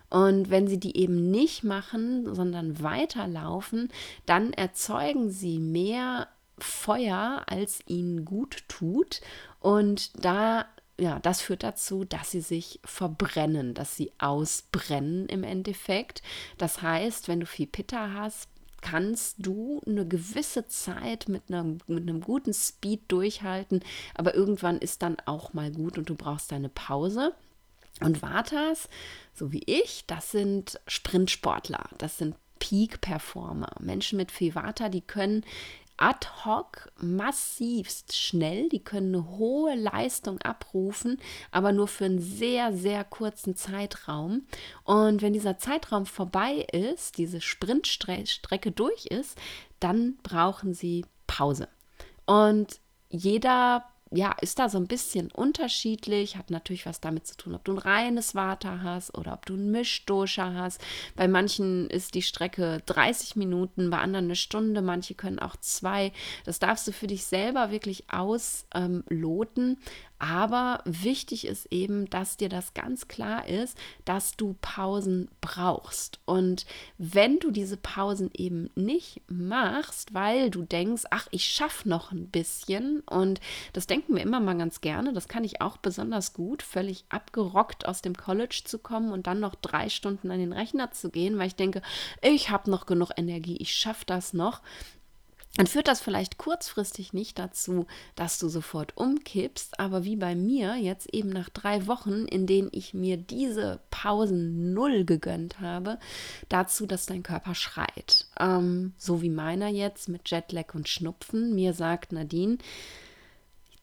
Und 0.09 0.49
wenn 0.49 0.67
sie 0.67 0.79
die 0.79 0.97
eben 0.97 1.29
nicht 1.29 1.63
machen, 1.63 2.33
sondern 2.33 2.81
weiterlaufen, 2.81 3.89
dann 4.25 4.53
erzeugen 4.53 5.29
sie 5.29 5.59
mehr 5.59 6.27
Feuer, 6.57 7.43
als 7.47 7.79
ihnen 7.87 8.25
gut 8.25 8.63
tut. 8.67 9.21
Und 9.59 10.25
da 10.25 10.65
ja, 10.99 11.19
das 11.19 11.41
führt 11.41 11.63
dazu, 11.63 12.03
dass 12.03 12.31
sie 12.31 12.41
sich 12.41 12.79
verbrennen, 12.83 13.73
dass 13.73 13.95
sie 13.95 14.11
ausbrennen 14.19 15.27
im 15.27 15.43
Endeffekt. 15.43 16.21
Das 16.57 16.81
heißt, 16.81 17.27
wenn 17.27 17.39
du 17.39 17.45
viel 17.45 17.67
Pitta 17.67 18.11
hast, 18.13 18.49
kannst 18.81 19.35
du 19.39 19.81
eine 19.85 20.07
gewisse 20.07 20.67
Zeit 20.67 21.27
mit 21.27 21.43
einem, 21.49 21.79
mit 21.87 22.03
einem 22.03 22.21
guten 22.21 22.53
Speed 22.53 23.03
durchhalten, 23.09 23.81
aber 24.13 24.35
irgendwann 24.35 24.77
ist 24.77 25.01
dann 25.01 25.17
auch 25.25 25.53
mal 25.53 25.71
gut 25.71 25.97
und 25.97 26.09
du 26.09 26.15
brauchst 26.15 26.51
deine 26.51 26.69
Pause. 26.69 27.33
Und 28.01 28.21
Vatas, 28.21 28.89
so 29.33 29.51
wie 29.51 29.63
ich, 29.65 30.05
das 30.07 30.31
sind 30.31 30.79
Sprintsportler, 30.87 31.89
das 31.97 32.17
sind 32.17 32.35
Peak-Performer. 32.59 33.71
Menschen 33.79 34.17
mit 34.17 34.31
viel 34.31 34.55
Vata, 34.55 34.89
die 34.89 35.01
können 35.01 35.43
ad 35.99 36.27
hoc 36.45 36.91
massivst 36.97 38.17
schnell, 38.17 38.69
die 38.69 38.83
können 38.83 39.13
eine 39.13 39.37
hohe 39.37 39.75
Leistung 39.75 40.39
abrufen, 40.41 41.19
aber 41.51 41.73
nur 41.73 41.87
für 41.87 42.05
einen 42.05 42.21
sehr, 42.21 42.73
sehr 42.73 43.03
kurzen 43.03 43.55
Zeitraum. 43.55 44.43
Und 44.83 45.21
wenn 45.21 45.33
dieser 45.33 45.57
Zeitraum 45.57 46.05
vorbei 46.05 46.65
ist, 46.71 47.17
diese 47.17 47.41
Sprintstrecke 47.41 48.71
durch 48.71 49.07
ist, 49.07 49.37
dann 49.79 50.17
brauchen 50.23 50.73
sie 50.73 51.05
Pause. 51.27 51.67
Und 52.25 52.79
jeder 53.09 53.85
ja, 54.11 54.35
ist 54.41 54.57
da 54.57 54.69
so 54.69 54.79
ein 54.79 54.87
bisschen 54.87 55.29
unterschiedlich, 55.31 56.35
hat 56.35 56.49
natürlich 56.49 56.87
was 56.87 56.99
damit 56.99 57.27
zu 57.27 57.37
tun, 57.37 57.53
ob 57.53 57.63
du 57.63 57.73
ein 57.73 57.77
reines 57.77 58.33
Water 58.33 58.81
hast 58.81 59.15
oder 59.15 59.33
ob 59.33 59.45
du 59.45 59.53
einen 59.53 59.69
Mischdosha 59.69 60.53
hast. 60.53 60.81
Bei 61.15 61.27
manchen 61.27 61.87
ist 61.89 62.15
die 62.15 62.23
Strecke 62.23 62.81
30 62.87 63.35
Minuten, 63.35 63.91
bei 63.91 63.99
anderen 63.99 64.25
eine 64.25 64.35
Stunde, 64.35 64.81
manche 64.81 65.13
können 65.13 65.37
auch 65.37 65.57
zwei. 65.57 66.11
Das 66.43 66.57
darfst 66.57 66.87
du 66.87 66.91
für 66.91 67.07
dich 67.07 67.25
selber 67.25 67.69
wirklich 67.69 68.05
ausloten. 68.11 69.77
Aber 70.19 70.81
wichtig 70.83 71.47
ist 71.47 71.67
eben, 71.71 72.09
dass 72.09 72.35
dir 72.35 72.49
das 72.49 72.73
ganz 72.73 73.07
klar 73.07 73.47
ist, 73.47 73.77
dass 74.03 74.35
du 74.35 74.55
Pausen 74.59 75.29
brauchst. 75.39 76.19
Und 76.25 76.65
wenn 76.97 77.39
du 77.39 77.51
diese 77.51 77.77
Pausen 77.77 78.29
eben 78.33 78.69
nicht 78.75 79.21
machst, 79.29 80.13
weil 80.13 80.49
du 80.49 80.63
denkst, 80.63 81.03
ach, 81.09 81.27
ich 81.31 81.45
schaffe 81.45 81.87
noch 81.87 82.11
ein 82.11 82.27
bisschen 82.27 82.99
und 83.01 83.39
das 83.71 83.87
denken 83.87 84.13
wir 84.13 84.21
immer 84.21 84.41
mal 84.41 84.57
ganz 84.57 84.81
gerne, 84.81 85.13
das 85.13 85.29
kann 85.29 85.45
ich 85.45 85.61
auch 85.61 85.77
besonders 85.77 86.33
gut, 86.33 86.63
völlig 86.63 87.05
abgerockt 87.07 87.87
aus 87.87 88.01
dem 88.01 88.15
College 88.15 88.61
zu 88.65 88.77
kommen 88.77 89.13
und 89.13 89.25
dann 89.25 89.39
noch 89.39 89.55
drei 89.55 89.87
Stunden 89.87 90.31
an 90.31 90.39
den 90.39 90.51
Rechner 90.51 90.91
zu 90.91 91.09
gehen, 91.09 91.37
weil 91.37 91.47
ich 91.47 91.55
denke, 91.55 91.81
ich 92.21 92.49
habe 92.49 92.69
noch 92.69 92.85
genug 92.85 93.11
Energie, 93.15 93.55
ich 93.57 93.73
schaffe 93.73 94.03
das 94.05 94.33
noch 94.33 94.61
dann 95.55 95.67
führt 95.67 95.87
das 95.87 95.99
vielleicht 95.99 96.37
kurzfristig 96.37 97.11
nicht 97.11 97.39
dazu, 97.39 97.87
dass 98.15 98.39
du 98.39 98.49
sofort 98.49 98.95
umkippst, 98.95 99.79
aber 99.79 100.03
wie 100.03 100.15
bei 100.15 100.35
mir 100.35 100.75
jetzt 100.75 101.13
eben 101.13 101.29
nach 101.29 101.49
drei 101.49 101.87
Wochen, 101.87 102.25
in 102.25 102.45
denen 102.45 102.69
ich 102.71 102.93
mir 102.93 103.17
diese 103.17 103.79
Pausen 103.89 104.73
null 104.73 105.05
gegönnt 105.05 105.59
habe, 105.59 105.97
dazu, 106.49 106.85
dass 106.85 107.07
dein 107.07 107.23
Körper 107.23 107.55
schreit. 107.55 108.27
Ähm, 108.39 108.93
so 108.97 109.21
wie 109.21 109.29
meiner 109.29 109.67
jetzt 109.67 110.07
mit 110.07 110.29
Jetlag 110.29 110.75
und 110.75 110.87
Schnupfen. 110.87 111.55
Mir 111.55 111.73
sagt 111.73 112.11
Nadine, 112.11 112.57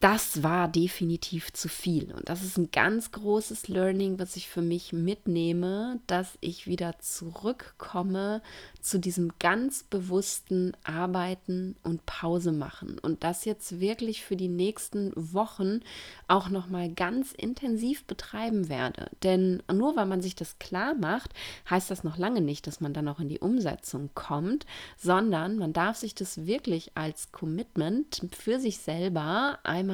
das 0.01 0.43
war 0.43 0.69
definitiv 0.69 1.55
zu 1.55 1.69
viel. 1.69 2.13
Und 2.13 2.29
das 2.29 2.45
ist 2.45 2.59
ein 2.59 2.71
ganz 2.71 3.13
großes 3.13 3.69
Learning, 3.69 4.19
was 4.19 4.37
ich 4.37 4.49
für 4.49 4.61
mich 4.61 4.93
mitnehme, 4.93 6.01
dass 6.07 6.37
ich 6.43 6.67
wieder 6.67 6.99
zurückkomme 6.99 8.43
zu 8.83 8.99
diesem 8.99 9.33
ganz 9.39 9.85
bewussten 9.85 10.75
Arbeiten 10.85 11.77
und 11.83 12.05
Pause 12.05 12.53
machen 12.53 12.99
und 12.99 13.25
das 13.25 13.47
jetzt 13.47 13.81
wirklich 13.81 14.23
für 14.23 14.37
die 14.37 14.49
nächsten 14.49 15.13
Wochen 15.17 15.81
auch 16.29 16.51
noch 16.51 16.69
mal 16.69 16.93
ganz 16.93 17.33
intensiv 17.33 18.05
betreiben 18.05 18.69
werde. 18.69 19.11
Denn 19.23 19.63
nur 19.73 19.97
weil 19.97 20.07
man 20.07 20.21
sich 20.21 20.35
das 20.35 20.59
klar 20.59 20.95
macht, 20.95 21.33
heißt 21.71 21.91
das 21.91 22.05
noch 22.05 22.19
lange 22.19 22.43
nicht, 22.43 22.67
dass 22.67 22.81
man 22.81 22.93
dann 22.93 23.09
auch 23.09 23.19
in 23.19 23.29
die 23.29 23.41
Umsetzung 23.41 24.11
kommt, 24.15 24.67
sondern 24.99 25.57
man 25.57 25.73
darf 25.73 25.97
sich 25.97 26.15
das 26.15 26.47
wirklich 26.47 26.93
als 26.95 27.33
Commitment 27.33 28.29
für 28.37 28.61
sich 28.61 28.79
selber 28.79 29.59
einmal 29.65 29.86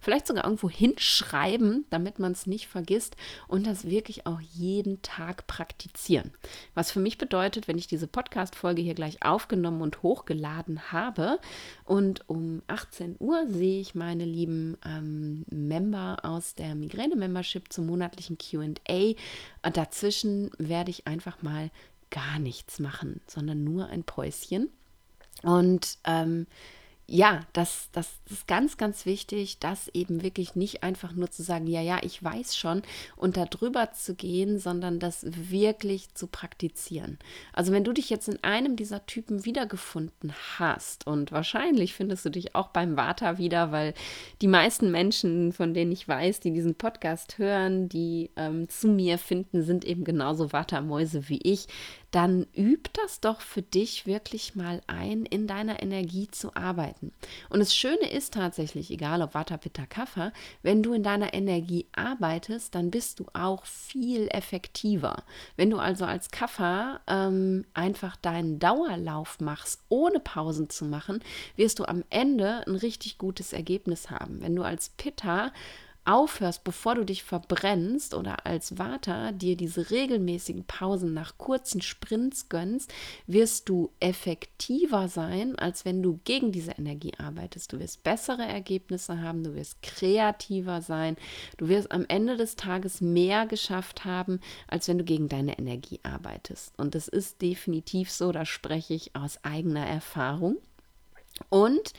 vielleicht 0.00 0.26
sogar 0.26 0.44
irgendwo 0.44 0.68
hinschreiben, 0.68 1.86
damit 1.90 2.18
man 2.18 2.32
es 2.32 2.46
nicht 2.46 2.68
vergisst 2.68 3.16
und 3.48 3.66
das 3.66 3.88
wirklich 3.88 4.26
auch 4.26 4.40
jeden 4.40 5.02
Tag 5.02 5.46
praktizieren. 5.46 6.32
Was 6.74 6.90
für 6.90 7.00
mich 7.00 7.18
bedeutet, 7.18 7.68
wenn 7.68 7.78
ich 7.78 7.86
diese 7.86 8.06
Podcast 8.06 8.34
Podcast-Folge 8.34 8.82
hier 8.82 8.94
gleich 8.94 9.22
aufgenommen 9.22 9.80
und 9.80 10.02
hochgeladen 10.02 10.92
habe. 10.92 11.38
Und 11.84 12.28
um 12.28 12.62
18 12.66 13.16
Uhr 13.18 13.46
sehe 13.48 13.80
ich 13.80 13.94
meine 13.94 14.24
lieben 14.24 14.76
ähm, 14.84 15.44
Member 15.50 16.18
aus 16.22 16.54
der 16.54 16.74
Migräne-Membership 16.74 17.72
zum 17.72 17.86
monatlichen 17.86 18.38
QA. 18.38 19.14
Dazwischen 19.62 20.50
werde 20.58 20.90
ich 20.90 21.06
einfach 21.06 21.42
mal 21.42 21.70
gar 22.10 22.38
nichts 22.38 22.78
machen, 22.78 23.20
sondern 23.26 23.64
nur 23.64 23.86
ein 23.86 24.04
Päuschen. 24.04 24.68
Und 25.42 25.98
ähm, 26.04 26.46
ja, 27.06 27.42
das, 27.52 27.90
das 27.92 28.10
ist 28.30 28.48
ganz, 28.48 28.78
ganz 28.78 29.04
wichtig, 29.04 29.58
das 29.58 29.88
eben 29.88 30.22
wirklich 30.22 30.56
nicht 30.56 30.82
einfach 30.82 31.12
nur 31.12 31.30
zu 31.30 31.42
sagen, 31.42 31.66
ja, 31.66 31.82
ja, 31.82 31.98
ich 32.02 32.22
weiß 32.22 32.56
schon 32.56 32.80
und 33.16 33.36
da 33.36 33.44
drüber 33.44 33.92
zu 33.92 34.14
gehen, 34.14 34.58
sondern 34.58 35.00
das 35.00 35.26
wirklich 35.26 36.14
zu 36.14 36.26
praktizieren. 36.26 37.18
Also 37.52 37.72
wenn 37.72 37.84
du 37.84 37.92
dich 37.92 38.08
jetzt 38.08 38.28
in 38.28 38.42
einem 38.42 38.76
dieser 38.76 39.04
Typen 39.04 39.44
wiedergefunden 39.44 40.32
hast 40.58 41.06
und 41.06 41.30
wahrscheinlich 41.30 41.92
findest 41.92 42.24
du 42.24 42.30
dich 42.30 42.54
auch 42.54 42.68
beim 42.68 42.96
Vata 42.96 43.36
wieder, 43.36 43.70
weil 43.70 43.92
die 44.40 44.48
meisten 44.48 44.90
Menschen, 44.90 45.52
von 45.52 45.74
denen 45.74 45.92
ich 45.92 46.08
weiß, 46.08 46.40
die 46.40 46.52
diesen 46.52 46.74
Podcast 46.74 47.36
hören, 47.36 47.90
die 47.90 48.30
ähm, 48.36 48.68
zu 48.70 48.88
mir 48.88 49.18
finden, 49.18 49.62
sind 49.62 49.84
eben 49.84 50.04
genauso 50.04 50.54
Vata-Mäuse 50.54 51.28
wie 51.28 51.40
ich 51.42 51.66
dann 52.14 52.46
üb 52.56 52.92
das 52.92 53.18
doch 53.18 53.40
für 53.40 53.62
dich 53.62 54.06
wirklich 54.06 54.54
mal 54.54 54.80
ein, 54.86 55.26
in 55.26 55.48
deiner 55.48 55.82
Energie 55.82 56.28
zu 56.28 56.54
arbeiten. 56.54 57.12
Und 57.48 57.58
das 57.58 57.74
Schöne 57.74 58.08
ist 58.08 58.34
tatsächlich, 58.34 58.92
egal 58.92 59.20
ob 59.20 59.34
Vata, 59.34 59.56
Pitta, 59.56 59.84
Kapha, 59.86 60.32
wenn 60.62 60.82
du 60.84 60.92
in 60.92 61.02
deiner 61.02 61.34
Energie 61.34 61.86
arbeitest, 61.92 62.74
dann 62.76 62.92
bist 62.92 63.18
du 63.18 63.26
auch 63.32 63.66
viel 63.66 64.28
effektiver. 64.28 65.24
Wenn 65.56 65.70
du 65.70 65.78
also 65.78 66.04
als 66.04 66.30
Kapha 66.30 67.00
ähm, 67.08 67.64
einfach 67.74 68.14
deinen 68.14 68.60
Dauerlauf 68.60 69.40
machst, 69.40 69.82
ohne 69.88 70.20
Pausen 70.20 70.70
zu 70.70 70.84
machen, 70.84 71.18
wirst 71.56 71.80
du 71.80 71.84
am 71.84 72.04
Ende 72.10 72.64
ein 72.68 72.76
richtig 72.76 73.18
gutes 73.18 73.52
Ergebnis 73.52 74.10
haben. 74.10 74.40
Wenn 74.40 74.54
du 74.54 74.62
als 74.62 74.90
Pitta 74.90 75.52
aufhörst, 76.04 76.64
bevor 76.64 76.94
du 76.94 77.04
dich 77.04 77.24
verbrennst 77.24 78.14
oder 78.14 78.46
als 78.46 78.74
Vater 78.76 79.32
dir 79.32 79.56
diese 79.56 79.90
regelmäßigen 79.90 80.64
Pausen 80.64 81.14
nach 81.14 81.38
kurzen 81.38 81.80
Sprints 81.80 82.48
gönnst, 82.48 82.92
wirst 83.26 83.68
du 83.68 83.90
effektiver 84.00 85.08
sein, 85.08 85.58
als 85.58 85.84
wenn 85.84 86.02
du 86.02 86.20
gegen 86.24 86.52
diese 86.52 86.72
Energie 86.72 87.12
arbeitest. 87.18 87.72
Du 87.72 87.78
wirst 87.78 88.02
bessere 88.02 88.44
Ergebnisse 88.44 89.20
haben, 89.20 89.44
du 89.44 89.54
wirst 89.54 89.82
kreativer 89.82 90.82
sein, 90.82 91.16
du 91.56 91.68
wirst 91.68 91.92
am 91.92 92.04
Ende 92.08 92.36
des 92.36 92.56
Tages 92.56 93.00
mehr 93.00 93.46
geschafft 93.46 94.04
haben, 94.04 94.40
als 94.68 94.88
wenn 94.88 94.98
du 94.98 95.04
gegen 95.04 95.28
deine 95.28 95.58
Energie 95.58 96.00
arbeitest. 96.02 96.78
Und 96.78 96.94
das 96.94 97.08
ist 97.08 97.40
definitiv 97.42 98.10
so, 98.10 98.32
da 98.32 98.44
spreche 98.44 98.94
ich 98.94 99.16
aus 99.16 99.38
eigener 99.42 99.86
Erfahrung. 99.86 100.58
Und 101.48 101.92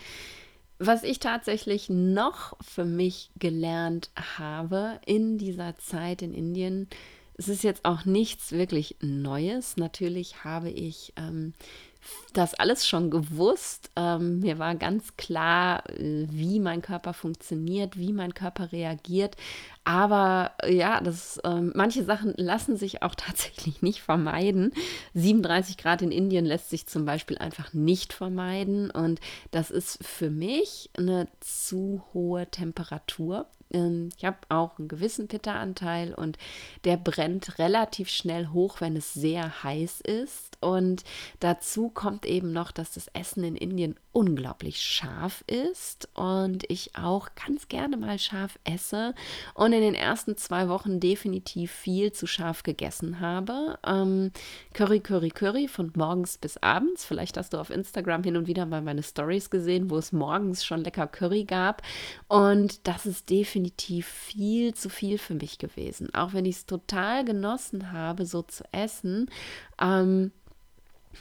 was 0.79 1.03
ich 1.03 1.19
tatsächlich 1.19 1.89
noch 1.89 2.57
für 2.61 2.85
mich 2.85 3.31
gelernt 3.39 4.09
habe 4.37 4.99
in 5.05 5.37
dieser 5.37 5.77
Zeit 5.77 6.21
in 6.21 6.33
Indien, 6.33 6.87
es 7.37 7.49
ist 7.49 7.63
jetzt 7.63 7.83
auch 7.85 8.05
nichts 8.05 8.53
wirklich 8.53 8.95
Neues. 9.01 9.77
Natürlich 9.77 10.43
habe 10.43 10.69
ich 10.69 11.13
ähm, 11.17 11.53
das 12.33 12.53
alles 12.53 12.87
schon 12.87 13.09
gewusst. 13.09 13.89
Ähm, 13.95 14.39
mir 14.39 14.59
war 14.59 14.75
ganz 14.75 15.15
klar, 15.17 15.89
äh, 15.89 16.27
wie 16.29 16.59
mein 16.59 16.81
Körper 16.81 17.13
funktioniert, 17.13 17.97
wie 17.97 18.13
mein 18.13 18.33
Körper 18.33 18.71
reagiert. 18.71 19.35
Aber 19.83 20.51
äh, 20.63 20.73
ja, 20.75 20.99
das, 21.01 21.37
äh, 21.37 21.61
manche 21.61 22.03
Sachen 22.03 22.33
lassen 22.37 22.77
sich 22.77 23.03
auch 23.03 23.15
tatsächlich 23.15 23.81
nicht 23.81 24.01
vermeiden. 24.01 24.73
37 25.13 25.77
Grad 25.77 26.01
in 26.01 26.11
Indien 26.11 26.45
lässt 26.45 26.69
sich 26.69 26.87
zum 26.87 27.05
Beispiel 27.05 27.37
einfach 27.37 27.73
nicht 27.73 28.13
vermeiden. 28.13 28.91
Und 28.91 29.19
das 29.51 29.71
ist 29.71 30.05
für 30.05 30.29
mich 30.29 30.89
eine 30.97 31.27
zu 31.39 32.03
hohe 32.13 32.47
Temperatur. 32.47 33.47
Ähm, 33.71 34.09
ich 34.17 34.25
habe 34.25 34.37
auch 34.49 34.77
einen 34.77 34.87
gewissen 34.87 35.27
Pitta-Anteil 35.27 36.13
und 36.13 36.37
der 36.83 36.97
brennt 36.97 37.59
relativ 37.59 38.09
schnell 38.09 38.47
hoch, 38.47 38.81
wenn 38.81 38.95
es 38.95 39.13
sehr 39.13 39.63
heiß 39.63 40.01
ist. 40.01 40.57
Und 40.61 41.03
dazu 41.39 41.89
kommt 41.89 42.25
eben 42.25 42.51
noch, 42.51 42.71
dass 42.71 42.91
das 42.91 43.07
Essen 43.09 43.43
in 43.43 43.55
Indien 43.55 43.95
unglaublich 44.11 44.81
scharf 44.81 45.43
ist 45.47 46.07
und 46.13 46.63
ich 46.69 46.95
auch 46.95 47.29
ganz 47.35 47.67
gerne 47.67 47.97
mal 47.97 48.17
scharf 48.17 48.57
esse 48.63 49.13
und 49.53 49.73
in 49.73 49.81
den 49.81 49.93
ersten 49.93 50.37
zwei 50.37 50.69
Wochen 50.69 51.01
definitiv 51.01 51.71
viel 51.71 52.13
zu 52.13 52.25
scharf 52.25 52.63
gegessen 52.63 53.19
habe. 53.19 53.77
Ähm, 53.85 54.31
Curry, 54.73 55.01
Curry, 55.01 55.29
Curry 55.29 55.67
von 55.67 55.91
morgens 55.95 56.37
bis 56.37 56.55
abends. 56.57 57.03
Vielleicht 57.03 57.37
hast 57.37 57.53
du 57.53 57.57
auf 57.57 57.69
Instagram 57.69 58.23
hin 58.23 58.37
und 58.37 58.47
wieder 58.47 58.65
mal 58.65 58.81
meine 58.81 59.03
Stories 59.03 59.49
gesehen, 59.49 59.89
wo 59.89 59.97
es 59.97 60.13
morgens 60.13 60.63
schon 60.63 60.83
lecker 60.83 61.07
Curry 61.07 61.43
gab. 61.43 61.81
Und 62.29 62.87
das 62.87 63.05
ist 63.05 63.29
definitiv 63.29 63.54
viel 64.03 64.73
zu 64.73 64.89
viel 64.89 65.17
für 65.17 65.35
mich 65.35 65.57
gewesen. 65.57 66.13
Auch 66.13 66.33
wenn 66.33 66.45
ich 66.45 66.57
es 66.57 66.65
total 66.65 67.25
genossen 67.25 67.91
habe, 67.91 68.25
so 68.25 68.41
zu 68.41 68.63
essen. 68.71 69.29
Ähm, 69.79 70.31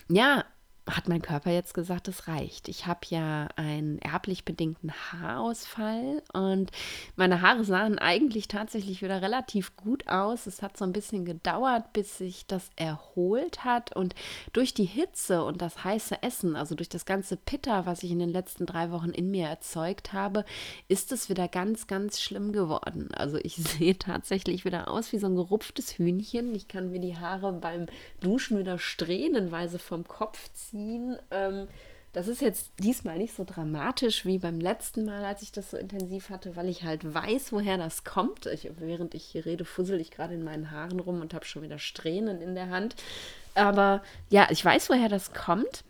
ja, 0.08 0.44
hat 0.90 1.08
mein 1.08 1.22
Körper 1.22 1.50
jetzt 1.50 1.72
gesagt, 1.72 2.08
es 2.08 2.28
reicht. 2.28 2.68
Ich 2.68 2.86
habe 2.86 3.00
ja 3.08 3.48
einen 3.56 3.98
erblich 4.00 4.44
bedingten 4.44 4.92
Haarausfall 4.92 6.22
und 6.34 6.72
meine 7.16 7.40
Haare 7.40 7.64
sahen 7.64 7.98
eigentlich 7.98 8.48
tatsächlich 8.48 9.00
wieder 9.00 9.22
relativ 9.22 9.76
gut 9.76 10.06
aus. 10.08 10.46
Es 10.46 10.60
hat 10.60 10.76
so 10.76 10.84
ein 10.84 10.92
bisschen 10.92 11.24
gedauert, 11.24 11.94
bis 11.94 12.18
sich 12.18 12.46
das 12.46 12.68
erholt 12.76 13.64
hat 13.64 13.96
und 13.96 14.14
durch 14.52 14.74
die 14.74 14.84
Hitze 14.84 15.42
und 15.44 15.62
das 15.62 15.84
heiße 15.84 16.22
Essen, 16.22 16.54
also 16.54 16.74
durch 16.74 16.90
das 16.90 17.06
ganze 17.06 17.38
Pitter, 17.38 17.86
was 17.86 18.02
ich 18.02 18.10
in 18.10 18.18
den 18.18 18.30
letzten 18.30 18.66
drei 18.66 18.90
Wochen 18.90 19.10
in 19.10 19.30
mir 19.30 19.48
erzeugt 19.48 20.12
habe, 20.12 20.44
ist 20.88 21.12
es 21.12 21.30
wieder 21.30 21.48
ganz, 21.48 21.86
ganz 21.86 22.20
schlimm 22.20 22.52
geworden. 22.52 23.08
Also 23.14 23.38
ich 23.38 23.56
sehe 23.56 23.98
tatsächlich 23.98 24.66
wieder 24.66 24.88
aus 24.88 25.12
wie 25.12 25.18
so 25.18 25.28
ein 25.28 25.36
gerupftes 25.36 25.96
Hühnchen. 25.96 26.54
Ich 26.54 26.68
kann 26.68 26.90
mir 26.90 27.00
die 27.00 27.16
Haare 27.16 27.54
beim 27.54 27.86
Duschen 28.20 28.58
wieder 28.58 28.78
strähnenweise 28.78 29.78
vom 29.78 30.06
Kopf 30.06 30.52
ziehen 30.52 30.73
ziehen. 30.74 31.16
Ähm, 31.30 31.68
Das 32.12 32.28
ist 32.28 32.40
jetzt 32.40 32.70
diesmal 32.78 33.18
nicht 33.18 33.34
so 33.34 33.42
dramatisch 33.44 34.24
wie 34.24 34.38
beim 34.38 34.60
letzten 34.60 35.04
Mal, 35.04 35.24
als 35.24 35.42
ich 35.42 35.50
das 35.50 35.72
so 35.72 35.76
intensiv 35.76 36.30
hatte, 36.30 36.54
weil 36.54 36.68
ich 36.68 36.84
halt 36.84 37.02
weiß, 37.12 37.52
woher 37.52 37.76
das 37.76 38.04
kommt. 38.04 38.46
Ich, 38.46 38.70
während 38.78 39.14
ich 39.14 39.24
hier 39.24 39.44
rede, 39.44 39.64
fussel 39.64 40.00
ich 40.00 40.12
gerade 40.12 40.34
in 40.34 40.44
meinen 40.44 40.70
Haaren 40.70 41.00
rum 41.00 41.20
und 41.20 41.34
habe 41.34 41.44
schon 41.44 41.62
wieder 41.62 41.80
Strähnen 41.80 42.40
in 42.40 42.54
der 42.54 42.70
Hand. 42.70 42.94
Aber 43.54 44.00
ja, 44.30 44.46
ich 44.50 44.64
weiß, 44.64 44.90
woher 44.90 45.08
das 45.08 45.32
kommt. 45.32 45.82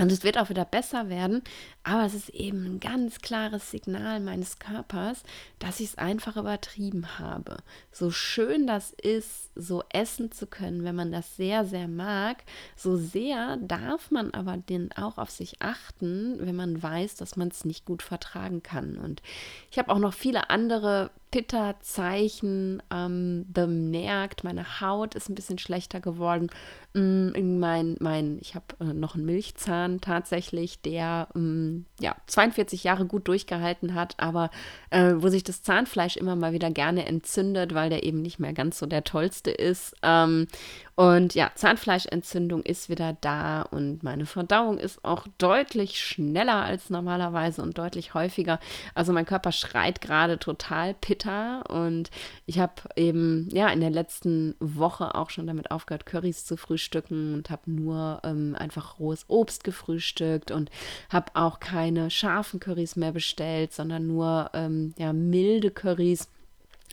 Und 0.00 0.10
es 0.10 0.24
wird 0.24 0.38
auch 0.38 0.48
wieder 0.48 0.64
besser 0.64 1.10
werden, 1.10 1.42
aber 1.84 2.04
es 2.04 2.14
ist 2.14 2.28
eben 2.30 2.64
ein 2.64 2.80
ganz 2.80 3.20
klares 3.20 3.70
Signal 3.70 4.20
meines 4.20 4.58
Körpers, 4.58 5.22
dass 5.58 5.80
ich 5.80 5.88
es 5.90 5.98
einfach 5.98 6.36
übertrieben 6.36 7.18
habe. 7.18 7.56
So 7.90 8.10
schön 8.10 8.66
das 8.66 8.92
ist, 8.92 9.50
so 9.56 9.82
essen 9.90 10.30
zu 10.30 10.46
können, 10.46 10.84
wenn 10.84 10.94
man 10.94 11.10
das 11.10 11.36
sehr, 11.36 11.64
sehr 11.64 11.88
mag, 11.88 12.44
so 12.76 12.96
sehr 12.96 13.56
darf 13.56 14.10
man 14.10 14.32
aber 14.32 14.56
den 14.56 14.92
auch 14.92 15.18
auf 15.18 15.30
sich 15.30 15.60
achten, 15.60 16.38
wenn 16.40 16.56
man 16.56 16.82
weiß, 16.82 17.16
dass 17.16 17.36
man 17.36 17.48
es 17.48 17.64
nicht 17.64 17.84
gut 17.84 18.02
vertragen 18.02 18.62
kann. 18.62 18.96
Und 18.96 19.22
ich 19.70 19.78
habe 19.78 19.92
auch 19.92 19.98
noch 19.98 20.14
viele 20.14 20.50
andere 20.50 21.10
Pitta-Zeichen 21.32 22.82
ähm, 22.92 23.46
bemerkt. 23.48 24.44
Meine 24.44 24.80
Haut 24.80 25.14
ist 25.14 25.28
ein 25.28 25.34
bisschen 25.34 25.58
schlechter 25.58 26.00
geworden. 26.00 26.50
Mm, 26.92 27.58
mein, 27.58 27.96
mein, 28.00 28.38
ich 28.40 28.54
habe 28.54 28.66
äh, 28.80 28.92
noch 28.92 29.14
einen 29.14 29.24
Milchzahn 29.24 30.00
tatsächlich, 30.02 30.82
der 30.82 31.28
mm, 31.34 31.71
ja, 32.00 32.16
42 32.26 32.84
Jahre 32.84 33.06
gut 33.06 33.28
durchgehalten 33.28 33.94
hat, 33.94 34.14
aber 34.18 34.50
äh, 34.90 35.14
wo 35.16 35.28
sich 35.28 35.44
das 35.44 35.62
Zahnfleisch 35.62 36.16
immer 36.16 36.36
mal 36.36 36.52
wieder 36.52 36.70
gerne 36.70 37.06
entzündet, 37.06 37.74
weil 37.74 37.90
der 37.90 38.04
eben 38.04 38.22
nicht 38.22 38.38
mehr 38.38 38.52
ganz 38.52 38.78
so 38.78 38.86
der 38.86 39.04
tollste 39.04 39.50
ist. 39.50 39.94
Ähm, 40.02 40.46
und 40.94 41.34
ja, 41.34 41.50
Zahnfleischentzündung 41.54 42.62
ist 42.62 42.90
wieder 42.90 43.16
da 43.22 43.62
und 43.62 44.02
meine 44.02 44.26
Verdauung 44.26 44.76
ist 44.76 45.02
auch 45.04 45.26
deutlich 45.38 45.98
schneller 45.98 46.62
als 46.62 46.90
normalerweise 46.90 47.62
und 47.62 47.78
deutlich 47.78 48.12
häufiger. 48.12 48.60
Also 48.94 49.14
mein 49.14 49.24
Körper 49.24 49.52
schreit 49.52 50.02
gerade 50.02 50.38
total 50.38 50.92
Pitta 50.92 51.62
und 51.62 52.10
ich 52.44 52.58
habe 52.58 52.74
eben 52.94 53.48
ja 53.52 53.68
in 53.68 53.80
der 53.80 53.90
letzten 53.90 54.54
Woche 54.60 55.14
auch 55.14 55.30
schon 55.30 55.46
damit 55.46 55.70
aufgehört, 55.70 56.04
Currys 56.04 56.44
zu 56.44 56.58
frühstücken 56.58 57.34
und 57.34 57.48
habe 57.48 57.70
nur 57.70 58.20
ähm, 58.22 58.54
einfach 58.58 58.98
rohes 58.98 59.24
Obst 59.28 59.64
gefrühstückt 59.64 60.50
und 60.50 60.70
habe 61.10 61.32
auch 61.34 61.58
keine 61.62 62.10
scharfen 62.10 62.60
Currys 62.60 62.96
mehr 62.96 63.12
bestellt, 63.12 63.72
sondern 63.72 64.06
nur 64.06 64.50
ähm, 64.52 64.92
ja 64.98 65.12
milde 65.12 65.70
Currys 65.70 66.28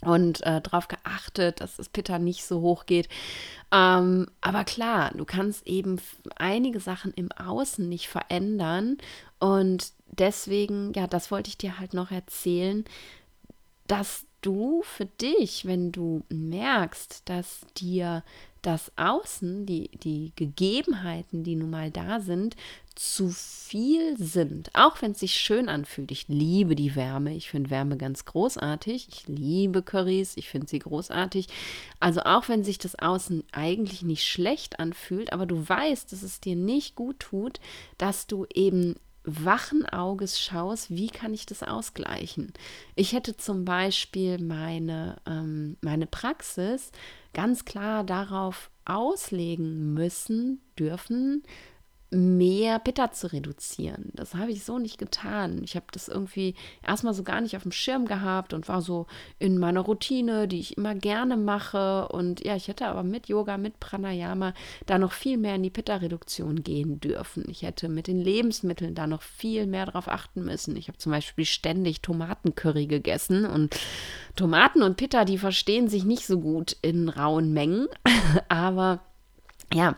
und 0.02 0.42
äh, 0.46 0.62
darauf 0.62 0.88
geachtet, 0.88 1.60
dass 1.60 1.76
das 1.76 1.90
Pitta 1.90 2.20
nicht 2.20 2.46
so 2.46 2.62
hoch 2.62 2.86
geht. 2.86 3.10
Ähm, 3.72 4.28
aber 4.42 4.64
klar, 4.64 5.12
du 5.14 5.26
kannst 5.26 5.68
eben 5.68 6.00
einige 6.38 6.80
Sachen 6.80 7.14
im 7.14 7.32
Außen 7.34 7.88
nicht 7.88 8.08
verändern. 8.08 8.98
Und 9.40 9.92
deswegen, 10.08 10.94
ja, 10.94 11.08
das 11.08 11.32
wollte 11.32 11.50
ich 11.50 11.58
dir 11.58 11.80
halt 11.80 11.94
noch 11.94 12.12
erzählen, 12.12 12.86
dass 13.88 14.26
du 14.42 14.84
für 14.84 15.06
dich, 15.06 15.66
wenn 15.66 15.92
du 15.92 16.24
merkst, 16.30 17.28
dass 17.28 17.62
dir 17.78 18.24
das 18.62 18.91
Außen, 18.98 19.65
die, 19.65 19.89
die 19.98 20.34
Gegebenheiten, 20.36 21.43
die 21.43 21.56
nun 21.56 21.69
mal 21.69 21.91
da 21.91 22.19
sind, 22.19 22.56
zu 22.95 23.30
viel 23.30 24.17
sind. 24.17 24.72
Auch 24.74 25.02
wenn 25.02 25.12
es 25.12 25.19
sich 25.19 25.36
schön 25.36 25.69
anfühlt. 25.69 26.12
Ich 26.12 26.28
liebe 26.28 26.76
die 26.76 26.95
Wärme. 26.95 27.34
Ich 27.34 27.50
finde 27.50 27.69
Wärme 27.69 27.95
ganz 27.95 28.26
großartig. 28.26 29.08
Ich 29.10 29.28
liebe 29.28 29.82
Currys. 29.82 30.36
Ich 30.36 30.50
finde 30.50 30.67
sie 30.67 30.80
großartig. 30.80 31.48
Also 32.02 32.22
auch 32.22 32.50
wenn 32.50 32.65
sich 32.65 32.78
das 32.78 33.00
Außen 33.00 33.45
eigentlich 33.54 34.02
nicht 34.02 34.26
schlecht 34.26 34.80
anfühlt, 34.80 35.32
aber 35.32 35.45
du 35.45 35.67
weißt, 35.67 36.12
dass 36.12 36.24
es 36.24 36.41
dir 36.41 36.58
nicht 36.58 36.95
gut 36.95 37.19
tut, 37.19 37.62
dass 37.98 38.28
du 38.28 38.45
eben 38.54 38.95
wachen 39.24 39.86
Auges 39.86 40.39
schaust, 40.39 40.89
wie 40.89 41.08
kann 41.08 41.34
ich 41.34 41.45
das 41.45 41.63
ausgleichen. 41.63 42.54
Ich 42.95 43.13
hätte 43.13 43.38
zum 43.38 43.65
Beispiel 43.65 44.41
meine, 44.43 45.17
ähm, 45.26 45.78
meine 45.82 46.08
Praxis 46.08 46.91
ganz 47.34 47.65
klar 47.65 48.04
darauf 48.04 48.72
auslegen 48.86 49.94
müssen, 49.94 50.62
dürfen, 50.78 51.44
mehr 52.12 52.80
Pitta 52.80 53.12
zu 53.12 53.32
reduzieren. 53.32 54.12
Das 54.13 54.34
habe 54.34 54.52
ich 54.52 54.63
so 54.63 54.80
nicht 54.80 54.98
getan. 54.98 55.62
Ich 55.63 55.76
habe 55.76 55.86
das 55.91 56.08
irgendwie 56.08 56.56
erstmal 56.86 57.13
so 57.13 57.24
gar 57.24 57.39
nicht 57.39 57.56
auf 57.56 57.63
dem 57.63 57.72
Schirm 57.72 58.06
gehabt 58.06 58.54
und 58.54 58.67
war 58.67 58.82
so 58.82 59.06
in 59.38 59.60
meiner 59.60 59.82
Routine, 59.82 60.48
die 60.48 60.60
ich 60.60 60.78
immer 60.78 60.95
gerne 60.95 61.38
mache. 61.38 62.08
Und 62.08 62.43
ja, 62.43 62.56
ich 62.56 62.67
hätte 62.67 62.88
aber 62.88 63.04
mit 63.04 63.28
Yoga, 63.28 63.58
mit 63.58 63.80
Pranayama 63.80 64.54
da 64.88 64.98
noch 64.98 65.12
viel 65.12 65.38
mehr 65.38 65.56
in 65.56 65.63
die 65.63 65.69
Pitta-Reduktion 65.69 66.63
gehen 66.63 67.00
dürfen. 67.00 67.45
Ich 67.48 67.62
hätte 67.62 67.89
mit 67.89 68.08
den 68.08 68.19
Lebensmitteln 68.19 68.95
da 68.95 69.06
noch 69.06 69.22
viel 69.22 69.67
mehr 69.67 69.86
darauf 69.86 70.08
achten 70.08 70.43
müssen. 70.43 70.76
Ich 70.78 70.88
habe 70.88 70.98
zum 70.98 71.12
Beispiel 71.12 71.45
ständig 71.45 72.02
Tomatencurry 72.02 72.88
gegessen 72.88 73.45
und 73.45 73.80
Tomaten 74.36 74.82
und 74.82 74.98
Pitta, 74.98 75.26
die 75.26 75.38
verstehen 75.38 75.89
sich 75.89 76.06
nicht 76.06 76.26
so 76.26 76.39
gut 76.39 76.76
in 76.82 77.10
rauen 77.10 77.54
Mengen, 77.54 77.88
aber 78.50 79.02
ja, 79.74 79.96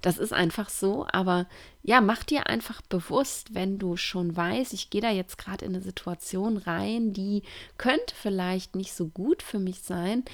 das 0.00 0.18
ist 0.18 0.32
einfach 0.32 0.68
so, 0.68 1.06
aber 1.12 1.46
ja, 1.82 2.00
mach 2.00 2.24
dir 2.24 2.48
einfach 2.48 2.80
bewusst, 2.82 3.54
wenn 3.54 3.78
du 3.78 3.96
schon 3.96 4.36
weißt, 4.36 4.72
ich 4.72 4.90
gehe 4.90 5.00
da 5.00 5.10
jetzt 5.10 5.38
gerade 5.38 5.64
in 5.64 5.74
eine 5.74 5.82
Situation 5.82 6.56
rein, 6.56 7.12
die 7.12 7.42
könnte 7.78 8.14
vielleicht 8.14 8.74
nicht 8.74 8.92
so 8.92 9.06
gut 9.06 9.42
für 9.42 9.58
mich 9.58 9.80
sein. 9.82 10.24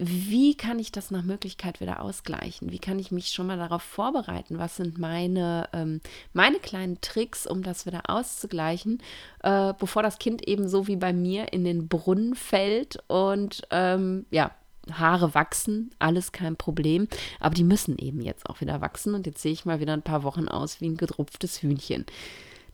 Wie 0.00 0.56
kann 0.56 0.78
ich 0.78 0.92
das 0.92 1.10
nach 1.10 1.24
Möglichkeit 1.24 1.80
wieder 1.80 2.00
ausgleichen? 2.00 2.70
Wie 2.70 2.78
kann 2.78 3.00
ich 3.00 3.10
mich 3.10 3.30
schon 3.30 3.48
mal 3.48 3.58
darauf 3.58 3.82
vorbereiten? 3.82 4.56
Was 4.56 4.76
sind 4.76 4.96
meine, 4.96 5.68
ähm, 5.72 6.00
meine 6.32 6.60
kleinen 6.60 7.00
Tricks, 7.00 7.48
um 7.48 7.64
das 7.64 7.84
wieder 7.84 8.02
auszugleichen, 8.08 9.02
äh, 9.42 9.74
bevor 9.76 10.04
das 10.04 10.20
Kind 10.20 10.46
eben 10.46 10.68
so 10.68 10.86
wie 10.86 10.94
bei 10.94 11.12
mir 11.12 11.52
in 11.52 11.64
den 11.64 11.88
Brunnen 11.88 12.36
fällt 12.36 13.02
und 13.08 13.62
ähm, 13.72 14.26
ja, 14.30 14.52
Haare 14.92 15.34
wachsen, 15.34 15.90
alles 15.98 16.32
kein 16.32 16.56
Problem. 16.56 17.08
Aber 17.40 17.54
die 17.54 17.64
müssen 17.64 17.98
eben 17.98 18.20
jetzt 18.20 18.48
auch 18.48 18.60
wieder 18.60 18.80
wachsen. 18.80 19.14
Und 19.14 19.26
jetzt 19.26 19.42
sehe 19.42 19.52
ich 19.52 19.64
mal 19.64 19.80
wieder 19.80 19.92
ein 19.92 20.02
paar 20.02 20.22
Wochen 20.22 20.48
aus 20.48 20.80
wie 20.80 20.88
ein 20.88 20.96
gedrupftes 20.96 21.62
Hühnchen. 21.62 22.06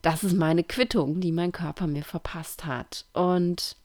Das 0.01 0.23
ist 0.23 0.33
meine 0.33 0.63
Quittung, 0.63 1.19
die 1.19 1.31
mein 1.31 1.51
Körper 1.51 1.87
mir 1.87 2.03
verpasst 2.03 2.65
hat. 2.65 3.05
Und 3.13 3.75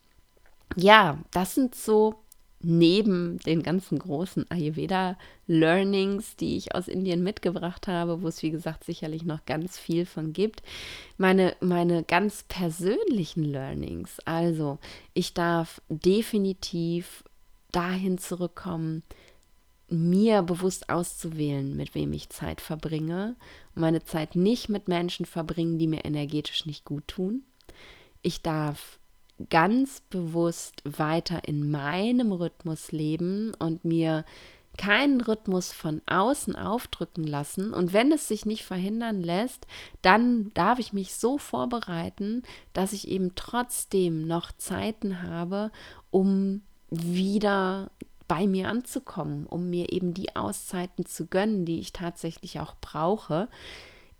ja, 0.75 1.17
das 1.31 1.55
sind 1.55 1.75
so 1.75 2.21
neben 2.63 3.39
den 3.39 3.63
ganzen 3.63 3.99
großen 3.99 4.49
Ayurveda-Learnings, 4.49 6.35
die 6.35 6.57
ich 6.57 6.75
aus 6.75 6.87
Indien 6.87 7.23
mitgebracht 7.23 7.87
habe, 7.87 8.21
wo 8.21 8.27
es 8.27 8.43
wie 8.43 8.51
gesagt 8.51 8.83
sicherlich 8.83 9.23
noch 9.23 9.45
ganz 9.45 9.79
viel 9.79 10.05
von 10.05 10.33
gibt, 10.33 10.61
meine, 11.17 11.55
meine 11.59 12.03
ganz 12.03 12.43
persönlichen 12.47 13.43
Learnings. 13.43 14.19
Also 14.25 14.77
ich 15.13 15.33
darf 15.33 15.81
definitiv 15.89 17.23
dahin 17.71 18.17
zurückkommen, 18.17 19.03
mir 19.89 20.41
bewusst 20.41 20.89
auszuwählen, 20.89 21.75
mit 21.75 21.95
wem 21.95 22.13
ich 22.13 22.29
Zeit 22.29 22.61
verbringe 22.61 23.35
meine 23.73 24.03
Zeit 24.03 24.35
nicht 24.35 24.69
mit 24.69 24.87
Menschen 24.87 25.25
verbringen, 25.25 25.77
die 25.77 25.87
mir 25.87 26.05
energetisch 26.05 26.65
nicht 26.65 26.85
gut 26.85 27.07
tun. 27.07 27.43
Ich 28.21 28.41
darf 28.41 28.99
ganz 29.49 30.01
bewusst 30.01 30.81
weiter 30.83 31.47
in 31.47 31.71
meinem 31.71 32.31
Rhythmus 32.31 32.91
leben 32.91 33.53
und 33.57 33.85
mir 33.85 34.25
keinen 34.77 35.19
Rhythmus 35.19 35.73
von 35.73 36.01
außen 36.05 36.55
aufdrücken 36.55 37.25
lassen. 37.25 37.73
Und 37.73 37.91
wenn 37.91 38.11
es 38.11 38.27
sich 38.27 38.45
nicht 38.45 38.63
verhindern 38.63 39.21
lässt, 39.21 39.67
dann 40.01 40.53
darf 40.53 40.79
ich 40.79 40.93
mich 40.93 41.15
so 41.15 41.37
vorbereiten, 41.37 42.43
dass 42.73 42.93
ich 42.93 43.07
eben 43.07 43.35
trotzdem 43.35 44.27
noch 44.27 44.51
Zeiten 44.53 45.23
habe, 45.23 45.71
um 46.09 46.61
wieder 46.91 47.89
bei 48.27 48.47
mir 48.47 48.69
anzukommen, 48.69 49.45
um 49.45 49.69
mir 49.69 49.91
eben 49.91 50.13
die 50.13 50.35
Auszeiten 50.35 51.05
zu 51.05 51.25
gönnen, 51.25 51.65
die 51.65 51.79
ich 51.79 51.91
tatsächlich 51.91 52.59
auch 52.59 52.75
brauche. 52.79 53.49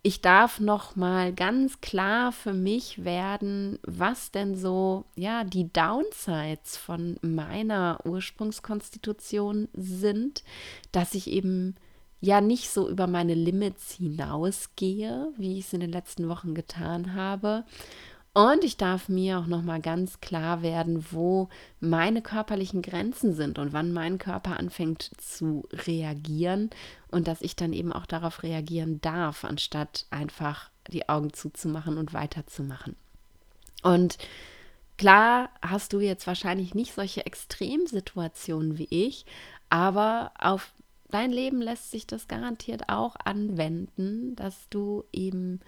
Ich 0.04 0.22
darf 0.22 0.60
noch 0.60 0.96
mal 0.96 1.32
ganz 1.32 1.80
klar 1.80 2.32
für 2.32 2.54
mich 2.54 3.06
werden, 3.06 3.78
was 3.84 4.32
denn 4.32 4.56
so 4.56 5.06
ja 5.16 5.44
die 5.44 5.72
Downsides 5.72 6.76
von 6.76 7.18
meiner 7.22 8.00
Ursprungskonstitution 8.04 9.68
sind, 9.74 10.44
dass 10.92 11.14
ich 11.14 11.28
eben 11.28 11.76
ja 12.20 12.42
nicht 12.42 12.70
so 12.70 12.90
über 12.90 13.06
meine 13.06 13.36
Limits 13.36 13.94
hinausgehe, 13.94 15.32
wie 15.38 15.60
ich 15.60 15.68
es 15.68 15.74
in 15.74 15.82
den 15.82 15.92
letzten 15.92 16.28
Wochen 16.30 16.56
getan 16.56 17.14
habe 17.14 17.64
und 18.34 18.64
ich 18.64 18.78
darf 18.78 19.10
mir 19.10 19.40
auch 19.40 19.46
noch 19.46 19.62
mal 19.62 19.82
ganz 19.82 20.22
klar 20.22 20.62
werden, 20.62 21.06
wo 21.12 21.50
meine 21.82 22.22
körperlichen 22.22 22.82
Grenzen 22.82 23.34
sind 23.34 23.60
und 23.60 23.74
wann 23.74 23.92
mein 23.92 24.20
Körper 24.20 24.58
anfängt 24.58 25.12
zu 25.18 25.68
reagieren 25.74 26.70
und 27.10 27.28
dass 27.28 27.42
ich 27.42 27.58
dann 27.58 27.74
eben 27.74 27.92
auch 27.92 28.06
darauf 28.06 28.44
reagieren 28.44 29.02
darf, 29.02 29.44
anstatt 29.44 30.06
einfach 30.12 30.70
die 30.88 31.10
Augen 31.10 31.34
zuzumachen 31.34 31.98
und 31.98 32.14
weiterzumachen. 32.14 32.96
Und 33.84 34.18
klar 34.98 35.50
hast 35.62 35.92
du 35.92 36.00
jetzt 36.00 36.26
wahrscheinlich 36.26 36.74
nicht 36.74 36.94
solche 36.94 37.26
Extremsituationen 37.26 38.78
wie 38.78 38.88
ich, 38.90 39.26
aber 39.70 40.32
auf 40.40 40.72
dein 41.10 41.32
Leben 41.32 41.62
lässt 41.62 41.92
sich 41.92 42.08
das 42.08 42.30
garantiert 42.30 42.88
auch 42.88 43.18
anwenden, 43.18 44.38
dass 44.38 44.70
du 44.70 45.04
eben 45.12 45.60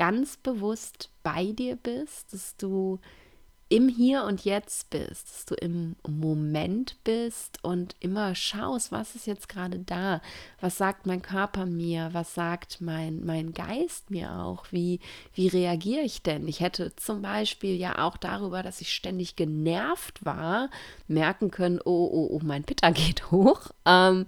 ganz 0.00 0.38
bewusst 0.38 1.10
bei 1.22 1.52
dir 1.52 1.76
bist, 1.76 2.32
dass 2.32 2.56
du 2.56 2.98
im 3.68 3.86
Hier 3.86 4.24
und 4.24 4.46
Jetzt 4.46 4.88
bist, 4.88 5.28
dass 5.28 5.44
du 5.44 5.54
im 5.54 5.94
Moment 6.08 6.96
bist 7.04 7.62
und 7.62 7.96
immer 8.00 8.34
schaust, 8.34 8.92
was 8.92 9.14
ist 9.14 9.26
jetzt 9.26 9.50
gerade 9.50 9.78
da, 9.78 10.22
was 10.58 10.78
sagt 10.78 11.06
mein 11.06 11.20
Körper 11.20 11.66
mir, 11.66 12.08
was 12.12 12.34
sagt 12.34 12.80
mein, 12.80 13.22
mein 13.26 13.52
Geist 13.52 14.10
mir 14.10 14.32
auch, 14.32 14.64
wie, 14.70 15.00
wie 15.34 15.48
reagiere 15.48 16.02
ich 16.02 16.22
denn? 16.22 16.48
Ich 16.48 16.60
hätte 16.60 16.96
zum 16.96 17.20
Beispiel 17.20 17.76
ja 17.76 17.98
auch 17.98 18.16
darüber, 18.16 18.62
dass 18.62 18.80
ich 18.80 18.94
ständig 18.94 19.36
genervt 19.36 20.24
war, 20.24 20.70
merken 21.08 21.50
können, 21.50 21.78
oh, 21.84 22.08
oh, 22.10 22.28
oh, 22.32 22.40
mein 22.42 22.64
Pitter 22.64 22.90
geht 22.92 23.30
hoch. 23.30 23.66
Ähm, 23.84 24.24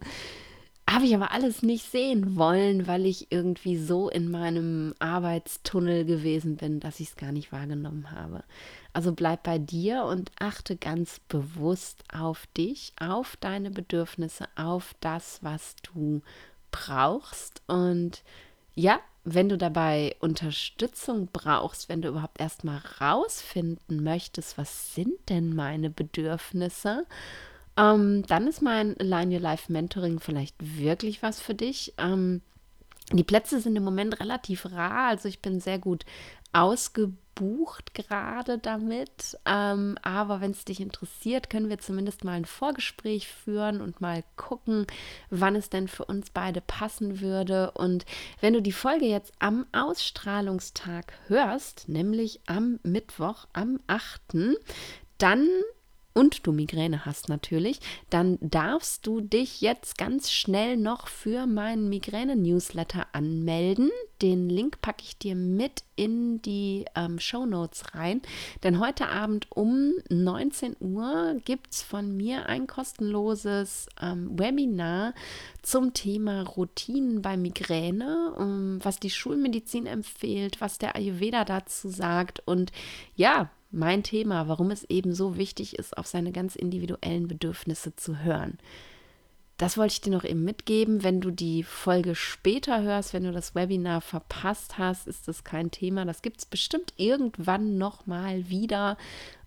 habe 0.90 1.06
ich 1.06 1.14
aber 1.14 1.32
alles 1.32 1.62
nicht 1.62 1.90
sehen 1.90 2.36
wollen, 2.36 2.86
weil 2.86 3.06
ich 3.06 3.30
irgendwie 3.30 3.78
so 3.78 4.08
in 4.08 4.30
meinem 4.30 4.94
Arbeitstunnel 4.98 6.04
gewesen 6.04 6.56
bin, 6.56 6.80
dass 6.80 7.00
ich 7.00 7.10
es 7.10 7.16
gar 7.16 7.32
nicht 7.32 7.52
wahrgenommen 7.52 8.10
habe. 8.10 8.44
Also 8.92 9.12
bleib 9.12 9.44
bei 9.44 9.58
dir 9.58 10.04
und 10.04 10.30
achte 10.38 10.76
ganz 10.76 11.20
bewusst 11.28 12.04
auf 12.12 12.46
dich, 12.56 12.92
auf 13.00 13.36
deine 13.36 13.70
Bedürfnisse, 13.70 14.46
auf 14.56 14.94
das, 15.00 15.38
was 15.42 15.76
du 15.82 16.20
brauchst. 16.72 17.62
Und 17.68 18.22
ja, 18.74 19.00
wenn 19.24 19.48
du 19.48 19.56
dabei 19.56 20.16
Unterstützung 20.20 21.28
brauchst, 21.32 21.88
wenn 21.88 22.02
du 22.02 22.08
überhaupt 22.08 22.40
erstmal 22.40 22.82
rausfinden 23.00 24.02
möchtest, 24.02 24.58
was 24.58 24.94
sind 24.94 25.28
denn 25.28 25.54
meine 25.54 25.90
Bedürfnisse, 25.90 27.06
ähm, 27.82 28.24
dann 28.26 28.46
ist 28.46 28.62
mein 28.62 28.96
Align 28.98 29.32
Your 29.32 29.40
Life 29.40 29.72
Mentoring 29.72 30.20
vielleicht 30.20 30.54
wirklich 30.60 31.22
was 31.22 31.40
für 31.40 31.54
dich. 31.54 31.94
Ähm, 31.98 32.40
die 33.12 33.24
Plätze 33.24 33.60
sind 33.60 33.76
im 33.76 33.82
Moment 33.82 34.20
relativ 34.20 34.66
rar, 34.66 35.08
also 35.08 35.28
ich 35.28 35.40
bin 35.40 35.60
sehr 35.60 35.78
gut 35.78 36.04
ausgebucht 36.52 37.94
gerade 37.94 38.58
damit. 38.58 39.38
Ähm, 39.46 39.98
aber 40.02 40.40
wenn 40.40 40.52
es 40.52 40.64
dich 40.64 40.80
interessiert, 40.80 41.50
können 41.50 41.70
wir 41.70 41.78
zumindest 41.78 42.24
mal 42.24 42.32
ein 42.32 42.44
Vorgespräch 42.44 43.26
führen 43.26 43.80
und 43.80 44.00
mal 44.00 44.22
gucken, 44.36 44.86
wann 45.30 45.56
es 45.56 45.70
denn 45.70 45.88
für 45.88 46.04
uns 46.04 46.30
beide 46.30 46.60
passen 46.60 47.20
würde. 47.20 47.72
Und 47.72 48.04
wenn 48.40 48.52
du 48.52 48.62
die 48.62 48.72
Folge 48.72 49.06
jetzt 49.06 49.32
am 49.38 49.66
Ausstrahlungstag 49.72 51.14
hörst, 51.26 51.88
nämlich 51.88 52.40
am 52.46 52.78
Mittwoch, 52.82 53.46
am 53.52 53.80
8., 53.86 54.56
dann 55.18 55.48
und 56.14 56.46
du 56.46 56.52
Migräne 56.52 57.06
hast 57.06 57.28
natürlich, 57.28 57.80
dann 58.10 58.38
darfst 58.40 59.06
du 59.06 59.20
dich 59.20 59.60
jetzt 59.60 59.96
ganz 59.98 60.30
schnell 60.30 60.76
noch 60.76 61.08
für 61.08 61.46
meinen 61.46 61.88
Migräne-Newsletter 61.88 63.06
anmelden. 63.12 63.90
Den 64.20 64.48
Link 64.48 64.80
packe 64.82 65.02
ich 65.02 65.18
dir 65.18 65.34
mit 65.34 65.82
in 65.96 66.40
die 66.42 66.84
ähm, 66.94 67.18
Show 67.18 67.46
Notes 67.46 67.94
rein. 67.94 68.22
Denn 68.62 68.78
heute 68.78 69.08
Abend 69.08 69.46
um 69.50 69.92
19 70.10 70.76
Uhr 70.80 71.36
gibt 71.44 71.72
es 71.72 71.82
von 71.82 72.16
mir 72.16 72.46
ein 72.46 72.66
kostenloses 72.66 73.88
ähm, 74.00 74.38
Webinar 74.38 75.14
zum 75.62 75.94
Thema 75.94 76.42
Routinen 76.42 77.22
bei 77.22 77.36
Migräne, 77.36 78.34
um, 78.36 78.42
ähm, 78.42 78.80
was 78.82 79.00
die 79.00 79.10
Schulmedizin 79.10 79.86
empfiehlt, 79.86 80.60
was 80.60 80.78
der 80.78 80.94
Ayurveda 80.94 81.44
dazu 81.44 81.88
sagt. 81.88 82.42
Und 82.46 82.70
ja, 83.16 83.50
mein 83.72 84.02
Thema, 84.02 84.48
warum 84.48 84.70
es 84.70 84.84
eben 84.84 85.14
so 85.14 85.36
wichtig 85.36 85.78
ist, 85.78 85.96
auf 85.96 86.06
seine 86.06 86.32
ganz 86.32 86.56
individuellen 86.56 87.26
Bedürfnisse 87.26 87.96
zu 87.96 88.18
hören. 88.18 88.58
Das 89.62 89.78
wollte 89.78 89.92
ich 89.92 90.00
dir 90.00 90.10
noch 90.10 90.24
eben 90.24 90.42
mitgeben. 90.42 91.04
Wenn 91.04 91.20
du 91.20 91.30
die 91.30 91.62
Folge 91.62 92.14
später 92.14 92.82
hörst, 92.82 93.12
wenn 93.12 93.22
du 93.24 93.32
das 93.32 93.54
Webinar 93.54 94.00
verpasst 94.00 94.76
hast, 94.76 95.06
ist 95.06 95.28
das 95.28 95.44
kein 95.44 95.70
Thema. 95.70 96.04
Das 96.04 96.22
gibt 96.22 96.38
es 96.38 96.46
bestimmt 96.46 96.92
irgendwann 96.96 97.78
nochmal 97.78 98.48
wieder. 98.48 98.96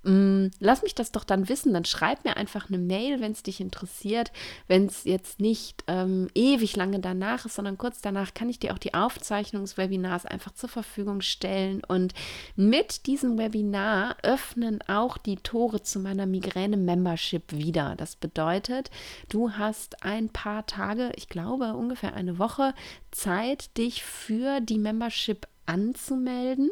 Mm, 0.06 0.52
lass 0.60 0.84
mich 0.84 0.94
das 0.94 1.12
doch 1.12 1.24
dann 1.24 1.50
wissen. 1.50 1.74
Dann 1.74 1.84
schreib 1.84 2.24
mir 2.24 2.38
einfach 2.38 2.70
eine 2.70 2.78
Mail, 2.78 3.20
wenn 3.22 3.32
es 3.32 3.42
dich 3.42 3.60
interessiert. 3.60 4.32
Wenn 4.68 4.86
es 4.86 5.04
jetzt 5.04 5.40
nicht 5.40 5.84
ähm, 5.88 6.28
ewig 6.36 6.76
lange 6.76 7.00
danach 7.00 7.46
ist, 7.46 7.56
sondern 7.56 7.80
kurz 7.80 8.02
danach, 8.02 8.36
kann 8.36 8.48
ich 8.48 8.60
dir 8.60 8.74
auch 8.74 8.78
die 8.78 8.94
Aufzeichnung 8.94 9.64
des 9.64 9.78
Webinars 9.78 10.28
einfach 10.28 10.54
zur 10.54 10.70
Verfügung 10.70 11.22
stellen. 11.22 11.84
Und 11.84 12.14
mit 12.56 13.08
diesem 13.08 13.40
Webinar 13.40 14.18
öffnen 14.22 14.80
auch 14.88 15.18
die 15.18 15.38
Tore 15.38 15.82
zu 15.82 16.00
meiner 16.00 16.28
Migräne-Membership 16.28 17.52
wieder. 17.52 17.96
Das 17.98 18.16
bedeutet, 18.16 18.92
du 19.30 19.54
hast 19.54 20.04
ein 20.04 20.30
paar 20.30 20.68
Tage, 20.68 21.12
ich 21.16 21.30
glaube 21.30 21.74
ungefähr 21.74 22.14
eine 22.14 22.38
Woche 22.38 22.76
Zeit, 23.10 23.76
dich 23.78 24.04
für 24.04 24.62
die 24.62 24.78
Membership 24.78 25.48
anzumelden 25.66 26.70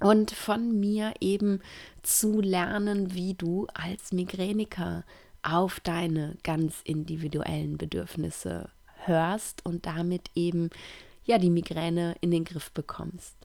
und 0.00 0.30
von 0.30 0.78
mir 0.78 1.14
eben 1.20 1.60
zu 2.02 2.40
lernen, 2.40 3.14
wie 3.14 3.34
du 3.34 3.66
als 3.74 4.12
Migräniker 4.12 5.04
auf 5.42 5.80
deine 5.80 6.36
ganz 6.42 6.80
individuellen 6.84 7.78
Bedürfnisse 7.78 8.70
hörst 9.04 9.64
und 9.64 9.86
damit 9.86 10.30
eben 10.34 10.70
ja 11.24 11.38
die 11.38 11.50
Migräne 11.50 12.16
in 12.20 12.30
den 12.30 12.44
Griff 12.44 12.70
bekommst. 12.72 13.38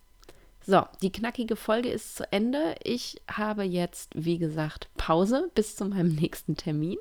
So, 0.65 0.83
die 1.01 1.11
knackige 1.11 1.57
Folge 1.57 1.89
ist 1.89 2.15
zu 2.15 2.31
Ende. 2.31 2.75
Ich 2.83 3.21
habe 3.29 3.63
jetzt, 3.63 4.11
wie 4.15 4.37
gesagt, 4.37 4.87
Pause 4.95 5.51
bis 5.55 5.75
zu 5.75 5.85
meinem 5.85 6.15
nächsten 6.21 6.55
Termin. 6.55 6.97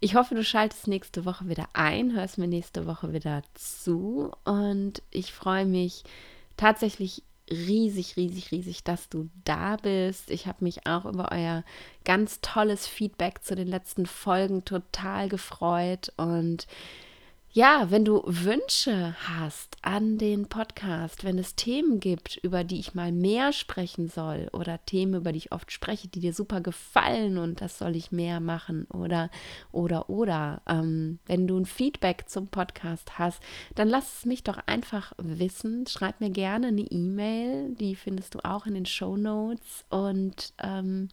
Ich 0.00 0.16
hoffe, 0.16 0.34
du 0.34 0.42
schaltest 0.42 0.88
nächste 0.88 1.24
Woche 1.24 1.48
wieder 1.48 1.68
ein, 1.74 2.14
hörst 2.14 2.38
mir 2.38 2.48
nächste 2.48 2.86
Woche 2.86 3.12
wieder 3.12 3.42
zu 3.54 4.32
und 4.44 5.02
ich 5.10 5.32
freue 5.32 5.64
mich 5.64 6.02
tatsächlich 6.56 7.22
riesig, 7.50 8.16
riesig, 8.16 8.50
riesig, 8.52 8.84
dass 8.84 9.08
du 9.08 9.28
da 9.44 9.76
bist. 9.76 10.30
Ich 10.30 10.46
habe 10.46 10.64
mich 10.64 10.86
auch 10.86 11.04
über 11.04 11.30
euer 11.32 11.64
ganz 12.04 12.40
tolles 12.40 12.86
Feedback 12.86 13.42
zu 13.42 13.54
den 13.54 13.68
letzten 13.68 14.06
Folgen 14.06 14.64
total 14.64 15.28
gefreut 15.28 16.12
und 16.16 16.66
ja, 17.50 17.90
wenn 17.90 18.04
du 18.04 18.22
Wünsche 18.26 19.16
hast 19.26 19.78
an 19.80 20.18
den 20.18 20.48
Podcast, 20.48 21.24
wenn 21.24 21.38
es 21.38 21.56
Themen 21.56 21.98
gibt, 21.98 22.36
über 22.36 22.62
die 22.62 22.78
ich 22.78 22.94
mal 22.94 23.10
mehr 23.10 23.54
sprechen 23.54 24.08
soll 24.08 24.50
oder 24.52 24.84
Themen, 24.84 25.14
über 25.14 25.32
die 25.32 25.38
ich 25.38 25.52
oft 25.52 25.72
spreche, 25.72 26.08
die 26.08 26.20
dir 26.20 26.34
super 26.34 26.60
gefallen 26.60 27.38
und 27.38 27.62
das 27.62 27.78
soll 27.78 27.96
ich 27.96 28.12
mehr 28.12 28.40
machen 28.40 28.84
oder, 28.92 29.30
oder, 29.72 30.10
oder, 30.10 30.60
ähm, 30.68 31.20
wenn 31.26 31.46
du 31.46 31.58
ein 31.58 31.64
Feedback 31.64 32.24
zum 32.28 32.48
Podcast 32.48 33.18
hast, 33.18 33.42
dann 33.74 33.88
lass 33.88 34.18
es 34.18 34.24
mich 34.26 34.44
doch 34.44 34.58
einfach 34.66 35.14
wissen. 35.16 35.86
Schreib 35.86 36.20
mir 36.20 36.30
gerne 36.30 36.66
eine 36.68 36.82
E-Mail, 36.82 37.74
die 37.76 37.96
findest 37.96 38.34
du 38.34 38.44
auch 38.44 38.66
in 38.66 38.74
den 38.74 38.86
Show 38.86 39.16
Notes 39.16 39.86
und 39.88 40.52
ähm, 40.62 41.08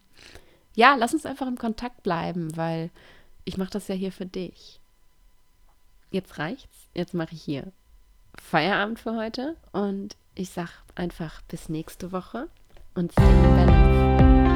ja, 0.74 0.96
lass 0.96 1.14
uns 1.14 1.24
einfach 1.24 1.46
im 1.46 1.56
Kontakt 1.56 2.02
bleiben, 2.02 2.54
weil 2.58 2.90
ich 3.46 3.56
mache 3.56 3.70
das 3.70 3.88
ja 3.88 3.94
hier 3.94 4.12
für 4.12 4.26
dich 4.26 4.80
jetzt 6.10 6.38
reicht's. 6.38 6.88
Jetzt 6.94 7.14
mache 7.14 7.34
ich 7.34 7.42
hier 7.42 7.72
Feierabend 8.40 8.98
für 8.98 9.16
heute 9.16 9.56
und 9.72 10.16
ich 10.34 10.50
sag 10.50 10.70
einfach 10.94 11.42
bis 11.42 11.68
nächste 11.68 12.12
Woche 12.12 12.48
und 12.94 13.12
stay 13.12 13.22
in. 13.22 14.55